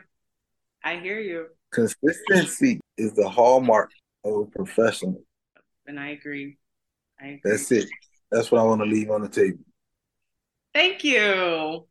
I 0.85 0.97
hear 0.97 1.21
you. 1.21 1.47
Consistency 1.71 2.81
is 2.99 3.13
the 3.15 3.29
hallmark 3.29 3.91
of 4.25 4.35
a 4.35 4.45
professional. 4.47 5.23
And 5.87 5.99
I 5.99 6.11
agree. 6.11 6.59
I 7.21 7.27
agree. 7.27 7.41
That's 7.45 7.71
it. 7.73 7.89
That's 8.33 8.51
what 8.51 8.61
I 8.61 8.65
want 8.65 8.81
to 8.81 8.87
leave 8.87 9.11
on 9.11 9.21
the 9.21 9.29
table. 9.29 9.59
Thank 10.75 11.05
you. 11.05 11.87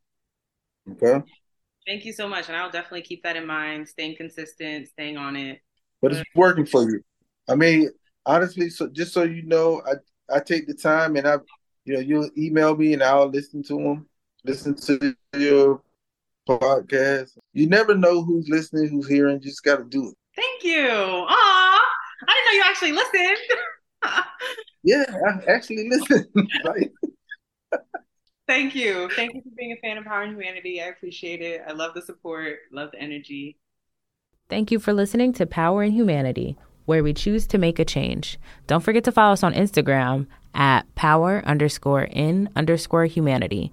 Okay. 0.92 1.22
Thank 1.88 2.04
you 2.04 2.14
so 2.14 2.28
much. 2.28 2.48
And 2.48 2.58
I'll 2.58 2.72
definitely 2.72 3.04
keep 3.04 3.22
that 3.24 3.36
in 3.36 3.46
mind, 3.46 3.88
staying 3.88 4.18
consistent, 4.18 4.88
staying 4.88 5.18
on 5.18 5.36
it. 5.36 5.60
But 6.02 6.14
it's 6.14 6.24
working 6.36 6.66
for 6.66 6.84
you. 6.90 7.02
I 7.48 7.54
mean, 7.54 7.90
honestly, 8.26 8.72
so 8.72 8.88
just 8.88 9.14
so 9.14 9.22
you 9.24 9.44
know, 9.44 9.84
I 9.86 10.36
I 10.36 10.40
take 10.40 10.68
the 10.68 10.74
time 10.74 11.16
and 11.16 11.28
I 11.28 11.38
you 11.86 11.94
know, 11.94 12.00
you'll 12.00 12.30
email 12.38 12.76
me 12.76 12.94
and 12.94 13.04
I'll 13.04 13.30
listen 13.30 13.62
to 13.64 13.76
them, 13.76 14.10
listen 14.44 14.76
to 14.76 15.16
your 15.38 15.84
podcast. 16.50 17.38
You 17.54 17.68
never 17.68 17.96
know 17.96 18.24
who's 18.24 18.50
listening, 18.50 18.90
who's 18.90 19.08
hearing. 19.08 19.36
You 19.36 19.50
just 19.50 19.64
got 19.64 19.78
to 19.78 19.84
do 19.84 20.10
it. 20.10 20.16
Thank 20.36 20.64
you. 20.64 20.88
Aw, 20.88 21.82
I 22.28 22.34
didn't 22.34 22.46
know 22.46 22.52
you 22.52 22.64
actually 22.66 22.92
listened. 22.94 23.38
yeah, 24.84 25.06
I 25.10 25.52
actually 25.52 25.90
listen. 25.90 26.28
Thank 28.48 28.76
you. 28.76 29.10
Thank 29.16 29.34
you 29.34 29.42
for 29.42 29.50
being 29.56 29.72
a 29.72 29.78
fan 29.78 29.98
of 29.98 30.04
Power 30.04 30.24
in 30.24 30.32
Humanity. 30.32 30.82
I 30.82 30.88
appreciate 30.88 31.42
it. 31.42 31.62
I 31.66 31.72
love 31.72 31.94
the 31.94 32.02
support, 32.02 32.60
love 32.72 32.92
the 32.92 33.00
energy. 33.00 33.58
Thank 34.50 34.72
you 34.72 34.80
for 34.80 34.92
listening 34.92 35.32
to 35.34 35.46
Power 35.46 35.84
in 35.84 35.94
Humanity, 35.94 36.58
where 36.86 37.04
we 37.04 37.14
choose 37.14 37.48
to 37.48 37.58
make 37.58 37.80
a 37.80 37.86
change. 37.86 38.38
Don't 38.68 38.84
forget 38.84 39.06
to 39.06 39.12
follow 39.12 39.32
us 39.32 39.44
on 39.44 39.54
Instagram 39.54 40.28
at 40.54 40.94
power 40.96 41.42
underscore 41.46 42.04
in 42.04 42.50
underscore 42.56 43.06
humanity 43.06 43.72